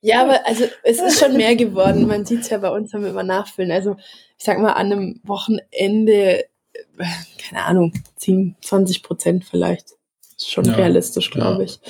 Ja, 0.00 0.22
aber 0.22 0.46
also 0.46 0.64
es 0.84 1.00
ist 1.00 1.18
schon 1.18 1.36
mehr 1.36 1.56
geworden. 1.56 2.06
Man 2.06 2.24
sieht 2.24 2.42
es 2.42 2.50
ja 2.50 2.58
bei 2.58 2.70
uns, 2.70 2.92
wenn 2.92 3.02
wir 3.02 3.10
immer 3.10 3.22
nachfüllen. 3.24 3.72
Also 3.72 3.96
ich 4.38 4.44
sag 4.44 4.58
mal, 4.60 4.72
an 4.72 4.92
einem 4.92 5.20
Wochenende, 5.24 6.44
äh, 6.44 7.04
keine 7.48 7.64
Ahnung, 7.64 7.92
10, 8.16 8.56
20 8.62 9.02
Prozent 9.02 9.44
vielleicht. 9.44 9.88
Ist 10.36 10.50
schon 10.50 10.66
Ja, 10.66 10.74
realistisch, 10.74 11.30
glaube 11.30 11.58
ja. 11.58 11.64
ich. 11.64 11.80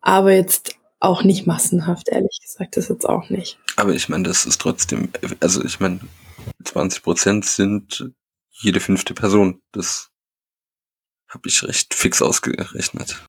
Aber 0.00 0.32
jetzt 0.32 0.74
auch 1.04 1.22
nicht 1.22 1.46
massenhaft, 1.46 2.08
ehrlich 2.08 2.38
gesagt, 2.42 2.76
das 2.76 2.88
jetzt 2.88 3.08
auch 3.08 3.30
nicht. 3.30 3.58
aber 3.76 3.94
ich 3.94 4.08
meine, 4.08 4.24
das 4.24 4.46
ist 4.46 4.60
trotzdem, 4.60 5.10
also 5.40 5.64
ich 5.64 5.80
meine, 5.80 6.00
20 6.64 7.02
Prozent 7.02 7.44
sind 7.44 8.10
jede 8.50 8.80
fünfte 8.80 9.14
Person. 9.14 9.60
Das 9.72 10.10
habe 11.28 11.48
ich 11.48 11.62
recht 11.64 11.94
fix 11.94 12.22
ausgerechnet. 12.22 13.24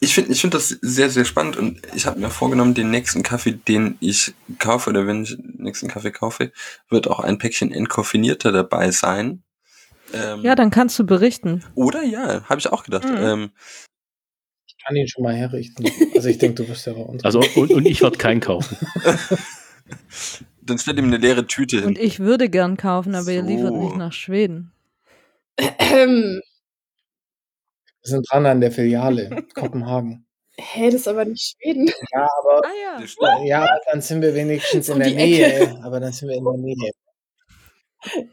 Ich 0.00 0.14
finde 0.14 0.32
ich 0.32 0.40
finde 0.40 0.56
das 0.56 0.68
sehr, 0.68 1.08
sehr 1.08 1.24
spannend 1.24 1.56
und 1.56 1.80
ich 1.94 2.06
habe 2.06 2.18
mir 2.18 2.30
vorgenommen, 2.30 2.74
den 2.74 2.90
nächsten 2.90 3.22
Kaffee, 3.22 3.52
den 3.52 3.96
ich 4.00 4.34
kaufe 4.58 4.90
oder 4.90 5.06
wenn 5.06 5.22
ich 5.22 5.36
den 5.36 5.54
nächsten 5.58 5.88
Kaffee 5.88 6.10
kaufe, 6.10 6.52
wird 6.90 7.08
auch 7.08 7.20
ein 7.20 7.38
Päckchen 7.38 7.72
entkoffinierter 7.72 8.50
dabei 8.52 8.90
sein. 8.90 9.44
Ähm, 10.12 10.42
Ja, 10.42 10.54
dann 10.54 10.70
kannst 10.70 10.98
du 10.98 11.04
berichten. 11.04 11.64
Oder 11.74 12.02
ja, 12.02 12.42
habe 12.48 12.58
ich 12.58 12.68
auch 12.70 12.82
gedacht. 12.84 13.04
Mhm. 13.08 13.16
Ähm, 13.16 13.50
kann 14.86 14.96
ihn 14.96 15.08
schon 15.08 15.22
mal 15.24 15.34
herrichten. 15.34 15.84
Also 16.14 16.28
ich 16.28 16.38
denke, 16.38 16.62
du 16.62 16.68
wirst 16.68 16.86
ja 16.86 16.92
bei 16.92 17.00
uns. 17.00 17.24
Also 17.24 17.40
und, 17.56 17.70
und 17.72 17.86
ich 17.86 18.02
werde 18.02 18.18
keinen 18.18 18.40
kaufen. 18.40 18.76
dann 20.62 20.78
stellt 20.78 20.98
ihm 20.98 21.04
eine 21.06 21.16
leere 21.18 21.46
Tüte 21.46 21.76
hin. 21.78 21.86
Und 21.86 21.98
ich 21.98 22.20
würde 22.20 22.48
gern 22.48 22.76
kaufen, 22.76 23.14
aber 23.14 23.30
ihr 23.32 23.42
liefert 23.42 23.68
So. 23.68 23.82
nicht 23.82 23.96
nach 23.96 24.12
Schweden. 24.12 24.72
Ähm, 25.58 26.40
Wir 28.02 28.10
sind 28.10 28.26
dran 28.30 28.44
an 28.46 28.60
der 28.60 28.70
Filiale, 28.72 29.44
Kopenhagen. 29.54 30.26
hä, 30.58 30.86
das 30.86 30.94
ist 31.02 31.08
aber 31.08 31.24
nicht 31.24 31.56
Schweden. 31.58 31.86
Ja, 32.12 32.28
aber, 32.40 32.60
Ah 32.64 32.72
ja. 33.00 33.44
Ja, 33.44 33.68
dann 33.90 34.00
sind 34.02 34.20
wir 34.20 34.34
wenigstens 34.34 34.88
in 34.90 34.98
der 34.98 35.08
Ecke. 35.08 35.16
Nähe. 35.16 35.80
Aber 35.82 36.00
dann 36.00 36.12
sind 36.12 36.28
wir 36.28 36.36
in 36.36 36.44
der 36.44 36.52
Nähe. 36.58 36.90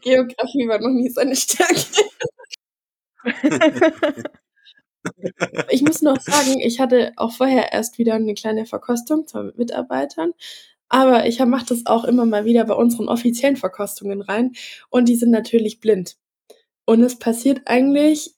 Geografie 0.02 0.68
war 0.68 0.78
noch 0.78 0.90
nie 0.90 1.08
seine 1.08 1.34
Stärke. 1.34 1.80
Ich 5.70 5.82
muss 5.82 6.02
noch 6.02 6.20
sagen, 6.20 6.60
ich 6.60 6.80
hatte 6.80 7.12
auch 7.16 7.32
vorher 7.32 7.72
erst 7.72 7.98
wieder 7.98 8.14
eine 8.14 8.34
kleine 8.34 8.66
Verkostung, 8.66 9.26
zwar 9.26 9.44
mit 9.44 9.58
Mitarbeitern, 9.58 10.32
aber 10.88 11.26
ich 11.26 11.38
mache 11.40 11.66
das 11.66 11.86
auch 11.86 12.04
immer 12.04 12.26
mal 12.26 12.44
wieder 12.44 12.64
bei 12.64 12.74
unseren 12.74 13.08
offiziellen 13.08 13.56
Verkostungen 13.56 14.20
rein 14.22 14.52
und 14.90 15.08
die 15.08 15.16
sind 15.16 15.30
natürlich 15.30 15.80
blind. 15.80 16.16
Und 16.84 17.02
es 17.02 17.18
passiert 17.18 17.62
eigentlich 17.66 18.34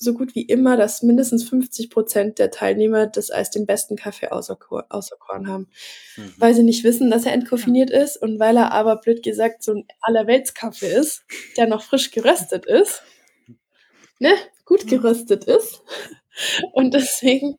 so 0.00 0.14
gut 0.14 0.36
wie 0.36 0.42
immer, 0.42 0.76
dass 0.76 1.02
mindestens 1.02 1.42
50 1.48 1.90
Prozent 1.90 2.38
der 2.38 2.52
Teilnehmer 2.52 3.08
das 3.08 3.30
als 3.30 3.50
den 3.50 3.66
besten 3.66 3.96
Kaffee 3.96 4.28
auserkor- 4.30 4.86
auserkoren 4.90 5.48
haben, 5.48 5.66
Mhm. 6.16 6.34
weil 6.36 6.54
sie 6.54 6.62
nicht 6.62 6.84
wissen, 6.84 7.10
dass 7.10 7.26
er 7.26 7.32
entkoffiniert 7.32 7.90
ist 7.90 8.16
und 8.16 8.38
weil 8.38 8.56
er 8.56 8.70
aber 8.70 8.96
blöd 8.96 9.24
gesagt 9.24 9.64
so 9.64 9.72
ein 9.72 9.86
Allerweltskaffee 10.00 10.86
ist, 10.92 11.24
der 11.56 11.66
noch 11.66 11.82
frisch 11.82 12.12
geröstet 12.12 12.64
ist, 12.64 13.02
ne, 14.18 14.30
gut 14.64 14.86
geröstet 14.86 15.44
ist 15.44 15.82
und 16.72 16.94
deswegen 16.94 17.56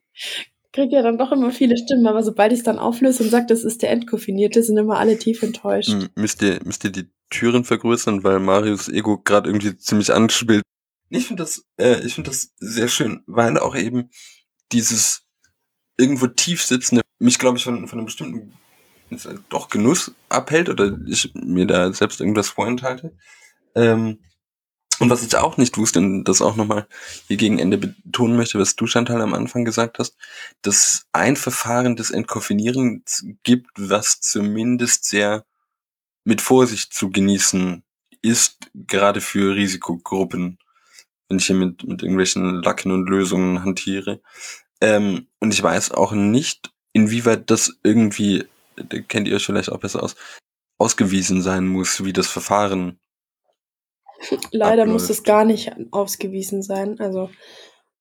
kriegt 0.72 0.94
er 0.94 1.02
dann 1.02 1.18
doch 1.18 1.32
immer 1.32 1.52
viele 1.52 1.78
Stimmen, 1.78 2.06
aber 2.08 2.24
sobald 2.24 2.52
ich 2.52 2.60
es 2.60 2.66
dann 2.66 2.80
auflöse 2.80 3.24
und 3.24 3.30
sage, 3.30 3.48
das 3.48 3.64
ist 3.64 3.82
der 3.82 3.92
entkoffinierte, 3.92 4.62
sind 4.62 4.78
immer 4.78 5.00
alle 5.00 5.18
tief 5.18 5.42
enttäuscht. 5.42 5.90
M- 5.90 6.10
Müsst 6.16 6.42
ihr, 6.42 6.60
müsst 6.64 6.84
ihr 6.84 6.92
die 6.92 7.10
Türen 7.30 7.64
vergrößern, 7.64 8.24
weil 8.24 8.40
Marius 8.40 8.88
Ego 8.88 9.18
gerade 9.18 9.50
irgendwie 9.50 9.76
ziemlich 9.78 10.14
anspielt. 10.14 10.64
Ich 11.10 11.26
finde 11.28 11.44
das, 11.44 11.64
äh, 11.78 12.06
ich 12.06 12.14
finde 12.14 12.30
das 12.30 12.54
sehr 12.58 12.88
schön, 12.88 13.24
weil 13.26 13.58
auch 13.58 13.76
eben 13.76 14.10
dieses 14.72 15.24
irgendwo 15.98 16.28
tief 16.28 16.64
sitzende 16.64 17.02
mich, 17.18 17.40
glaube 17.40 17.58
ich, 17.58 17.64
von, 17.64 17.88
von 17.88 18.00
einem 18.00 18.06
bestimmten 18.06 18.54
halt 19.12 19.42
doch 19.50 19.70
Genuss 19.70 20.12
abhält 20.30 20.70
oder 20.70 20.98
ich 21.08 21.32
mir 21.34 21.66
da 21.66 21.92
selbst 21.92 22.22
irgendwas 22.22 22.50
vorenthalte. 22.50 23.16
Ähm, 23.74 24.20
und 25.00 25.10
was 25.10 25.24
ich 25.24 25.36
auch 25.36 25.58
nicht 25.58 25.78
wusste 25.78 26.00
und 26.00 26.26
das 26.26 26.42
auch 26.42 26.56
nochmal 26.56 26.88
hier 27.28 27.38
gegen 27.38 27.60
Ende 27.60 27.78
betonen 27.78 28.36
möchte, 28.36 28.60
was 28.60 28.76
du 28.76 28.86
Chantal 28.86 29.22
am 29.22 29.34
Anfang 29.34 29.66
gesagt 29.66 30.00
hast, 30.00 30.18
dass 30.62 31.08
ein 31.14 31.36
Verfahren 31.36 31.96
des 31.96 32.12
Entkoffinierens 32.12 33.26
gibt, 33.44 33.72
was 33.78 34.20
zumindest 34.20 35.06
sehr 35.06 35.46
mit 36.26 36.42
Vorsicht 36.42 36.94
zu 36.94 37.10
genießen 37.10 37.84
ist, 38.22 38.58
gerade 38.74 39.22
für 39.22 39.56
Risikogruppen, 39.56 40.60
wenn 41.30 41.40
ich 41.40 41.48
hier 41.48 41.56
mit, 41.56 41.84
mit 41.86 42.02
irgendwelchen 42.02 42.62
Lacken 42.62 42.92
und 42.92 43.10
Lösungen 43.10 43.64
hantiere. 43.64 44.22
Ähm, 44.82 45.28
und 45.40 45.54
ich 45.54 45.64
weiß 45.64 45.92
auch 45.92 46.12
nicht, 46.12 46.72
inwieweit 46.92 47.50
das 47.50 47.78
irgendwie, 47.84 48.46
kennt 49.08 49.28
ihr 49.28 49.36
euch 49.36 49.46
vielleicht 49.46 49.72
auch 49.72 49.80
besser 49.80 50.04
aus, 50.04 50.16
ausgewiesen 50.78 51.42
sein 51.42 51.68
muss, 51.68 52.04
wie 52.04 52.14
das 52.14 52.28
Verfahren 52.28 53.00
Leider 54.52 54.86
muss 54.86 55.04
abläuft. 55.04 55.20
es 55.20 55.24
gar 55.24 55.46
nicht 55.46 55.72
ausgewiesen 55.92 56.62
sein. 56.62 57.00
Also 57.00 57.30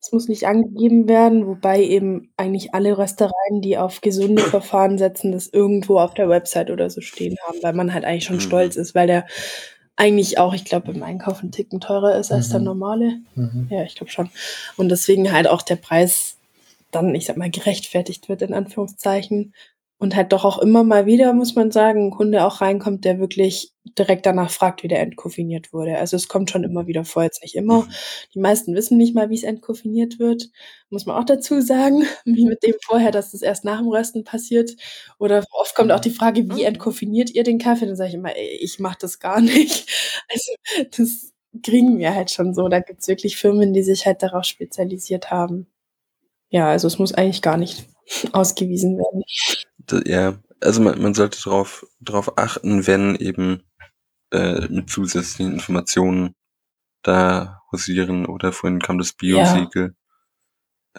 es 0.00 0.12
muss 0.12 0.28
nicht 0.28 0.46
angegeben 0.46 1.09
werden, 1.09 1.46
wobei 1.46 1.83
eben 1.83 2.33
eigentlich 2.37 2.72
alle 2.74 2.96
Röstereien, 2.98 3.61
die 3.62 3.78
auf 3.78 4.00
gesunde 4.00 4.42
Verfahren 4.42 4.98
setzen, 4.98 5.33
das 5.33 5.48
irgendwo 5.48 5.98
auf 5.98 6.14
der 6.14 6.28
Website 6.28 6.70
oder 6.70 6.88
so 6.90 7.00
stehen 7.00 7.37
haben, 7.46 7.59
weil 7.62 7.72
man 7.72 7.92
halt 7.92 8.04
eigentlich 8.04 8.24
schon 8.24 8.37
Mhm. 8.37 8.40
stolz 8.40 8.76
ist, 8.76 8.94
weil 8.94 9.07
der 9.07 9.26
eigentlich 9.96 10.38
auch, 10.38 10.54
ich 10.54 10.64
glaube, 10.64 10.92
im 10.92 11.02
Einkauf 11.02 11.42
ein 11.42 11.50
Ticken 11.50 11.81
teurer 11.81 12.14
ist 12.16 12.31
als 12.31 12.50
der 12.50 12.61
Mhm. 12.61 12.66
normale. 12.66 13.18
Mhm. 13.35 13.66
Ja, 13.70 13.83
ich 13.83 13.96
glaube 13.96 14.12
schon. 14.12 14.31
Und 14.76 14.88
deswegen 14.90 15.33
halt 15.33 15.48
auch 15.48 15.62
der 15.62 15.74
Preis 15.76 16.37
dann, 16.92 17.14
ich 17.16 17.26
sag 17.26 17.37
mal, 17.37 17.50
gerechtfertigt 17.50 18.28
wird, 18.28 18.42
in 18.42 18.54
Anführungszeichen. 18.54 19.52
Und 20.00 20.14
halt 20.14 20.32
doch 20.32 20.44
auch 20.44 20.58
immer 20.58 20.84
mal 20.84 21.06
wieder, 21.06 21.32
muss 21.32 21.56
man 21.56 21.72
sagen, 21.72 22.06
ein 22.06 22.11
Kunde 22.12 22.44
auch 22.44 22.61
reinkommt, 22.61 23.04
der 23.04 23.18
wirklich 23.18 23.72
direkt 23.98 24.26
danach 24.26 24.50
fragt, 24.50 24.84
wie 24.84 24.88
der 24.88 25.00
entkoffiniert 25.00 25.72
wurde. 25.72 25.98
Also 25.98 26.16
es 26.16 26.28
kommt 26.28 26.50
schon 26.50 26.62
immer 26.62 26.87
wieder 26.87 27.04
vor, 27.04 27.24
jetzt 27.24 27.42
nicht 27.42 27.56
immer. 27.56 27.82
Mhm. 27.82 27.90
Die 28.34 28.38
meisten 28.38 28.74
wissen 28.76 28.96
nicht 28.96 29.16
mal, 29.16 29.28
wie 29.28 29.34
es 29.34 29.42
entkoffiniert 29.42 30.20
wird. 30.20 30.50
Muss 30.88 31.04
man 31.06 31.16
auch 31.16 31.24
dazu 31.24 31.61
sagen, 31.61 32.04
wie 32.24 32.46
mit 32.46 32.62
dem 32.62 32.74
vorher, 32.84 33.11
dass 33.11 33.32
das 33.32 33.42
erst 33.42 33.64
nach 33.64 33.78
dem 33.78 33.88
Rösten 33.88 34.22
passiert. 34.22 34.70
Oder 35.18 35.44
oft 35.50 35.74
kommt 35.74 35.90
auch 35.90 36.00
die 36.00 36.11
Frage, 36.11 36.48
wie 36.54 36.62
entkoffiniert 36.62 37.30
ihr 37.30 37.42
den 37.42 37.58
Kaffee? 37.58 37.87
Dann 37.87 37.96
sage 37.96 38.11
ich 38.11 38.14
immer, 38.14 38.37
ey, 38.37 38.58
ich 38.61 38.78
mache 38.78 38.98
das 39.00 39.18
gar 39.18 39.40
nicht. 39.40 39.88
Also 40.28 40.52
das 40.96 41.32
kriegen 41.64 41.98
wir 41.98 42.14
halt 42.14 42.30
schon 42.30 42.54
so. 42.54 42.68
Da 42.68 42.80
gibt's 42.80 43.08
wirklich 43.08 43.37
Firmen, 43.37 43.72
die 43.72 43.82
sich 43.82 44.06
halt 44.06 44.22
darauf 44.22 44.44
spezialisiert 44.44 45.30
haben. 45.32 45.66
Ja, 46.50 46.68
also 46.70 46.87
es 46.87 46.98
muss 46.98 47.12
eigentlich 47.14 47.42
gar 47.42 47.56
nicht 47.56 47.87
ausgewiesen 48.32 48.96
werden. 48.98 49.24
Ja, 50.07 50.38
also 50.61 50.81
man, 50.83 51.01
man 51.01 51.14
sollte 51.14 51.38
darauf 51.42 51.87
drauf 52.01 52.37
achten, 52.38 52.87
wenn 52.87 53.14
eben 53.16 53.62
äh, 54.33 54.66
mit 54.68 54.90
zusätzlichen 54.90 55.53
Informationen 55.55 56.35
da 57.03 57.61
hausieren 57.72 58.27
oder 58.27 58.53
vorhin 58.53 58.81
kam 58.81 58.98
das 58.98 59.12
Bio-Siegel, 59.12 59.94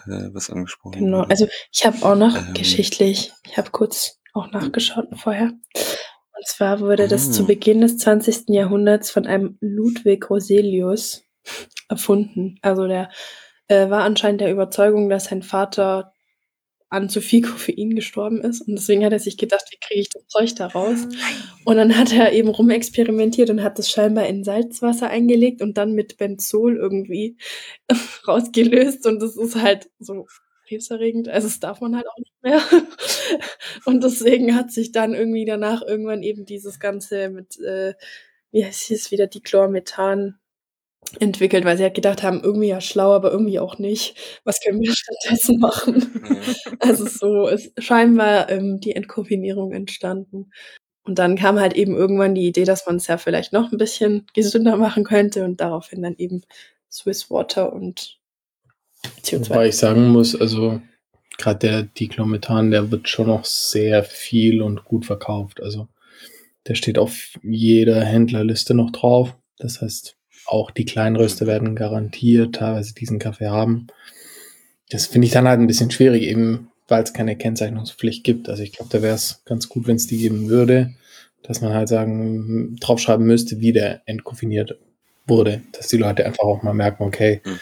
äh, 0.06 0.28
was 0.32 0.50
angesprochen 0.50 1.00
Genau. 1.04 1.18
wurde. 1.18 1.30
Also 1.30 1.48
ich 1.72 1.84
habe 1.84 1.98
auch 2.04 2.16
noch 2.16 2.36
Ähm. 2.36 2.54
geschichtlich, 2.54 3.32
ich 3.46 3.56
habe 3.58 3.70
kurz 3.70 4.18
auch 4.32 4.50
nachgeschaut 4.50 5.08
vorher. 5.16 5.52
Und 5.72 6.46
zwar 6.46 6.80
wurde 6.80 7.06
das 7.08 7.28
Ah. 7.28 7.32
zu 7.32 7.46
Beginn 7.46 7.82
des 7.82 7.98
20. 7.98 8.54
Jahrhunderts 8.54 9.10
von 9.10 9.26
einem 9.26 9.58
Ludwig 9.60 10.30
Roselius 10.30 11.22
erfunden. 11.88 12.56
Also 12.62 12.86
der 12.86 13.10
äh, 13.68 13.90
war 13.90 14.02
anscheinend 14.04 14.40
der 14.40 14.50
Überzeugung, 14.52 15.08
dass 15.10 15.26
sein 15.26 15.42
Vater 15.42 16.12
an 16.90 17.08
zu 17.08 17.20
viel 17.20 17.42
Koffein 17.42 17.94
gestorben 17.94 18.40
ist. 18.40 18.62
Und 18.62 18.74
deswegen 18.74 19.04
hat 19.04 19.12
er 19.12 19.20
sich 19.20 19.36
gedacht, 19.36 19.64
wie 19.70 19.78
kriege 19.80 20.00
ich 20.00 20.08
das 20.10 20.26
Zeug 20.26 20.54
da 20.56 20.66
raus? 20.66 21.06
Und 21.64 21.76
dann 21.76 21.96
hat 21.96 22.12
er 22.12 22.32
eben 22.32 22.48
rumexperimentiert 22.48 23.48
und 23.48 23.62
hat 23.62 23.78
das 23.78 23.88
scheinbar 23.88 24.26
in 24.26 24.42
Salzwasser 24.42 25.08
eingelegt 25.08 25.62
und 25.62 25.78
dann 25.78 25.92
mit 25.92 26.18
Benzol 26.18 26.76
irgendwie 26.76 27.36
rausgelöst. 28.26 29.06
Und 29.06 29.22
das 29.22 29.36
ist 29.36 29.54
halt 29.54 29.88
so 30.00 30.26
krebserregend. 30.66 31.28
Also 31.28 31.46
das 31.46 31.60
darf 31.60 31.80
man 31.80 31.94
halt 31.94 32.06
auch 32.08 32.18
nicht 32.18 32.42
mehr. 32.42 32.60
Und 33.84 34.04
deswegen 34.04 34.54
hat 34.54 34.70
sich 34.70 34.92
dann 34.92 35.14
irgendwie 35.14 35.44
danach 35.44 35.82
irgendwann 35.82 36.22
eben 36.22 36.44
dieses 36.44 36.78
Ganze 36.78 37.28
mit, 37.28 37.58
äh, 37.60 37.94
wie 38.52 38.64
heißt 38.64 38.90
es 38.90 39.10
wieder, 39.10 39.26
Dichlormethan 39.26 40.39
entwickelt, 41.18 41.64
weil 41.64 41.76
sie 41.76 41.82
halt 41.82 41.94
gedacht 41.94 42.22
haben, 42.22 42.40
irgendwie 42.42 42.68
ja 42.68 42.80
schlau, 42.80 43.12
aber 43.12 43.32
irgendwie 43.32 43.58
auch 43.58 43.78
nicht. 43.78 44.16
Was 44.44 44.60
können 44.60 44.80
wir 44.80 44.92
stattdessen 44.94 45.58
machen? 45.58 46.12
Ja. 46.28 46.36
Also 46.78 47.06
so 47.06 47.48
ist 47.48 47.72
scheinbar 47.82 48.48
ähm, 48.50 48.80
die 48.80 48.94
Entkoffinierung 48.94 49.72
entstanden. 49.72 50.50
Und 51.02 51.18
dann 51.18 51.36
kam 51.36 51.58
halt 51.58 51.74
eben 51.74 51.96
irgendwann 51.96 52.34
die 52.34 52.46
Idee, 52.46 52.64
dass 52.64 52.86
man 52.86 52.96
es 52.96 53.06
ja 53.06 53.18
vielleicht 53.18 53.52
noch 53.52 53.72
ein 53.72 53.78
bisschen 53.78 54.26
gesünder 54.34 54.76
machen 54.76 55.04
könnte 55.04 55.44
und 55.44 55.60
daraufhin 55.60 56.02
dann 56.02 56.14
eben 56.16 56.42
Swiss 56.90 57.30
Water 57.30 57.72
und 57.72 58.18
CO2. 59.22 59.50
Wobei 59.50 59.68
ich 59.68 59.76
sagen 59.76 60.08
muss, 60.08 60.38
also 60.38 60.80
gerade 61.38 61.58
der 61.58 61.82
Diclomethan, 61.84 62.70
der 62.70 62.90
wird 62.90 63.08
schon 63.08 63.28
noch 63.28 63.44
sehr 63.44 64.04
viel 64.04 64.62
und 64.62 64.84
gut 64.84 65.06
verkauft. 65.06 65.62
Also 65.62 65.88
der 66.66 66.74
steht 66.74 66.98
auf 66.98 67.38
jeder 67.42 68.04
Händlerliste 68.04 68.74
noch 68.74 68.90
drauf. 68.90 69.36
Das 69.58 69.80
heißt, 69.80 70.16
auch 70.50 70.70
die 70.70 70.84
Kleinröster 70.84 71.46
werden 71.46 71.74
garantiert 71.76 72.56
teilweise 72.56 72.94
diesen 72.94 73.18
Kaffee 73.18 73.48
haben. 73.48 73.86
Das 74.90 75.06
finde 75.06 75.26
ich 75.26 75.32
dann 75.32 75.46
halt 75.48 75.60
ein 75.60 75.66
bisschen 75.66 75.90
schwierig, 75.90 76.22
eben 76.24 76.68
weil 76.88 77.02
es 77.04 77.12
keine 77.12 77.36
Kennzeichnungspflicht 77.36 78.24
gibt. 78.24 78.48
Also 78.48 78.62
ich 78.64 78.72
glaube, 78.72 78.90
da 78.90 79.00
wäre 79.00 79.14
es 79.14 79.42
ganz 79.44 79.68
gut, 79.68 79.86
wenn 79.86 79.94
es 79.96 80.08
die 80.08 80.18
geben 80.18 80.48
würde, 80.48 80.90
dass 81.44 81.60
man 81.60 81.72
halt 81.72 81.88
sagen, 81.88 82.76
draufschreiben 82.80 83.24
müsste, 83.24 83.60
wie 83.60 83.72
der 83.72 84.02
entkoffiniert 84.06 84.76
wurde. 85.26 85.62
Dass 85.72 85.86
die 85.86 85.96
Leute 85.98 86.26
einfach 86.26 86.42
auch 86.44 86.62
mal 86.64 86.74
merken, 86.74 87.04
okay, 87.04 87.40
Mhm. 87.44 87.58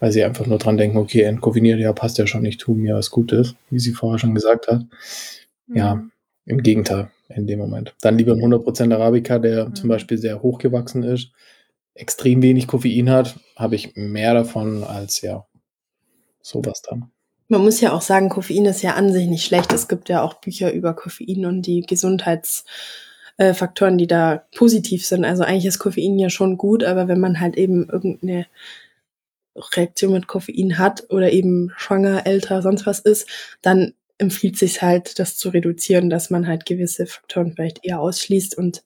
weil 0.00 0.10
sie 0.10 0.24
einfach 0.24 0.46
nur 0.46 0.58
dran 0.58 0.76
denken, 0.76 0.96
okay, 0.96 1.22
entkoffiniert, 1.22 1.78
ja, 1.78 1.92
passt 1.92 2.18
ja 2.18 2.26
schon, 2.26 2.44
ich 2.44 2.56
tue 2.56 2.76
mir 2.76 2.96
was 2.96 3.10
Gutes, 3.10 3.54
wie 3.70 3.78
sie 3.78 3.92
vorher 3.92 4.18
schon 4.18 4.34
gesagt 4.34 4.66
hat. 4.66 4.82
Ja, 5.72 6.02
im 6.44 6.62
Gegenteil, 6.64 7.08
in 7.28 7.46
dem 7.46 7.60
Moment. 7.60 7.94
Dann 8.02 8.18
lieber 8.18 8.32
ein 8.32 8.40
100% 8.42 8.92
Arabica, 8.92 9.38
der 9.38 9.72
zum 9.74 9.86
Mhm. 9.86 9.90
Beispiel 9.90 10.18
sehr 10.18 10.42
hochgewachsen 10.42 11.04
ist, 11.04 11.30
extrem 11.94 12.42
wenig 12.42 12.66
Koffein 12.66 13.10
hat, 13.10 13.38
habe 13.56 13.74
ich 13.74 13.94
mehr 13.94 14.32
davon 14.34 14.84
als 14.84 15.20
ja 15.20 15.46
sowas 16.40 16.80
dann. 16.82 17.10
Man 17.48 17.62
muss 17.62 17.80
ja 17.80 17.92
auch 17.92 18.02
sagen, 18.02 18.28
Koffein 18.28 18.64
ist 18.64 18.82
ja 18.82 18.94
an 18.94 19.12
sich 19.12 19.26
nicht 19.26 19.44
schlecht. 19.44 19.72
Es 19.72 19.88
gibt 19.88 20.08
ja 20.08 20.22
auch 20.22 20.34
Bücher 20.34 20.72
über 20.72 20.94
Koffein 20.94 21.44
und 21.44 21.62
die 21.62 21.80
Gesundheitsfaktoren, 21.82 23.98
die 23.98 24.06
da 24.06 24.46
positiv 24.56 25.04
sind. 25.06 25.26
Also 25.26 25.42
eigentlich 25.42 25.66
ist 25.66 25.78
Koffein 25.78 26.18
ja 26.18 26.30
schon 26.30 26.56
gut, 26.56 26.82
aber 26.82 27.08
wenn 27.08 27.20
man 27.20 27.40
halt 27.40 27.56
eben 27.56 27.90
irgendeine 27.90 28.46
Reaktion 29.54 30.12
mit 30.12 30.28
Koffein 30.28 30.78
hat 30.78 31.10
oder 31.10 31.30
eben 31.30 31.72
schwanger, 31.76 32.26
älter, 32.26 32.62
sonst 32.62 32.86
was 32.86 33.00
ist, 33.00 33.28
dann 33.60 33.92
empfiehlt 34.16 34.56
sich 34.56 34.80
halt, 34.80 35.18
das 35.18 35.36
zu 35.36 35.50
reduzieren, 35.50 36.08
dass 36.08 36.30
man 36.30 36.46
halt 36.46 36.64
gewisse 36.64 37.04
Faktoren 37.06 37.52
vielleicht 37.52 37.84
eher 37.84 38.00
ausschließt 38.00 38.56
und 38.56 38.82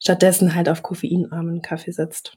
stattdessen 0.00 0.54
halt 0.54 0.68
auf 0.68 0.82
koffeinarmen 0.82 1.62
Kaffee 1.62 1.92
setzt. 1.92 2.36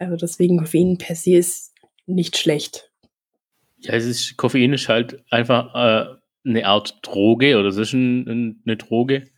Also 0.00 0.16
deswegen 0.16 0.58
Koffein 0.58 0.96
per 0.96 1.14
se 1.14 1.36
ist 1.36 1.74
nicht 2.06 2.38
schlecht. 2.38 2.90
Ja, 3.78 3.94
es 3.94 4.06
ist, 4.06 4.36
Koffein 4.38 4.72
ist 4.72 4.88
halt 4.88 5.22
einfach 5.30 5.74
äh, 5.74 6.16
eine 6.48 6.66
Art 6.66 6.98
Droge 7.02 7.58
oder 7.58 7.68
es 7.68 7.76
ist 7.76 7.92
ein, 7.92 8.26
ein, 8.26 8.62
eine 8.64 8.76
Droge. 8.78 9.28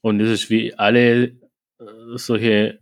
Und 0.00 0.20
es 0.20 0.30
ist 0.30 0.50
wie 0.50 0.74
alle 0.74 1.24
äh, 1.24 1.34
solche 2.14 2.78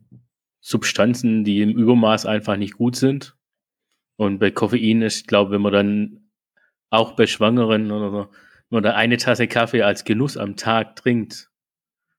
Substanzen, 0.61 1.43
die 1.43 1.63
im 1.63 1.71
Übermaß 1.71 2.27
einfach 2.27 2.57
nicht 2.57 2.75
gut 2.75 2.97
sind. 2.97 3.37
Und 4.17 4.39
bei 4.39 4.51
Koffein 4.51 5.01
ist, 5.01 5.21
ich 5.21 5.27
glaube, 5.27 5.53
wenn 5.53 5.63
man 5.63 5.73
dann 5.73 6.31
auch 6.91 7.13
bei 7.13 7.27
Schwangeren 7.27 7.91
oder 7.91 8.11
so, 8.11 8.19
wenn 8.69 8.77
man 8.77 8.83
da 8.83 8.95
eine 8.95 9.17
Tasse 9.17 9.49
Kaffee 9.49 9.83
als 9.83 10.05
Genuss 10.05 10.37
am 10.37 10.57
Tag 10.57 10.97
trinkt, 10.97 11.51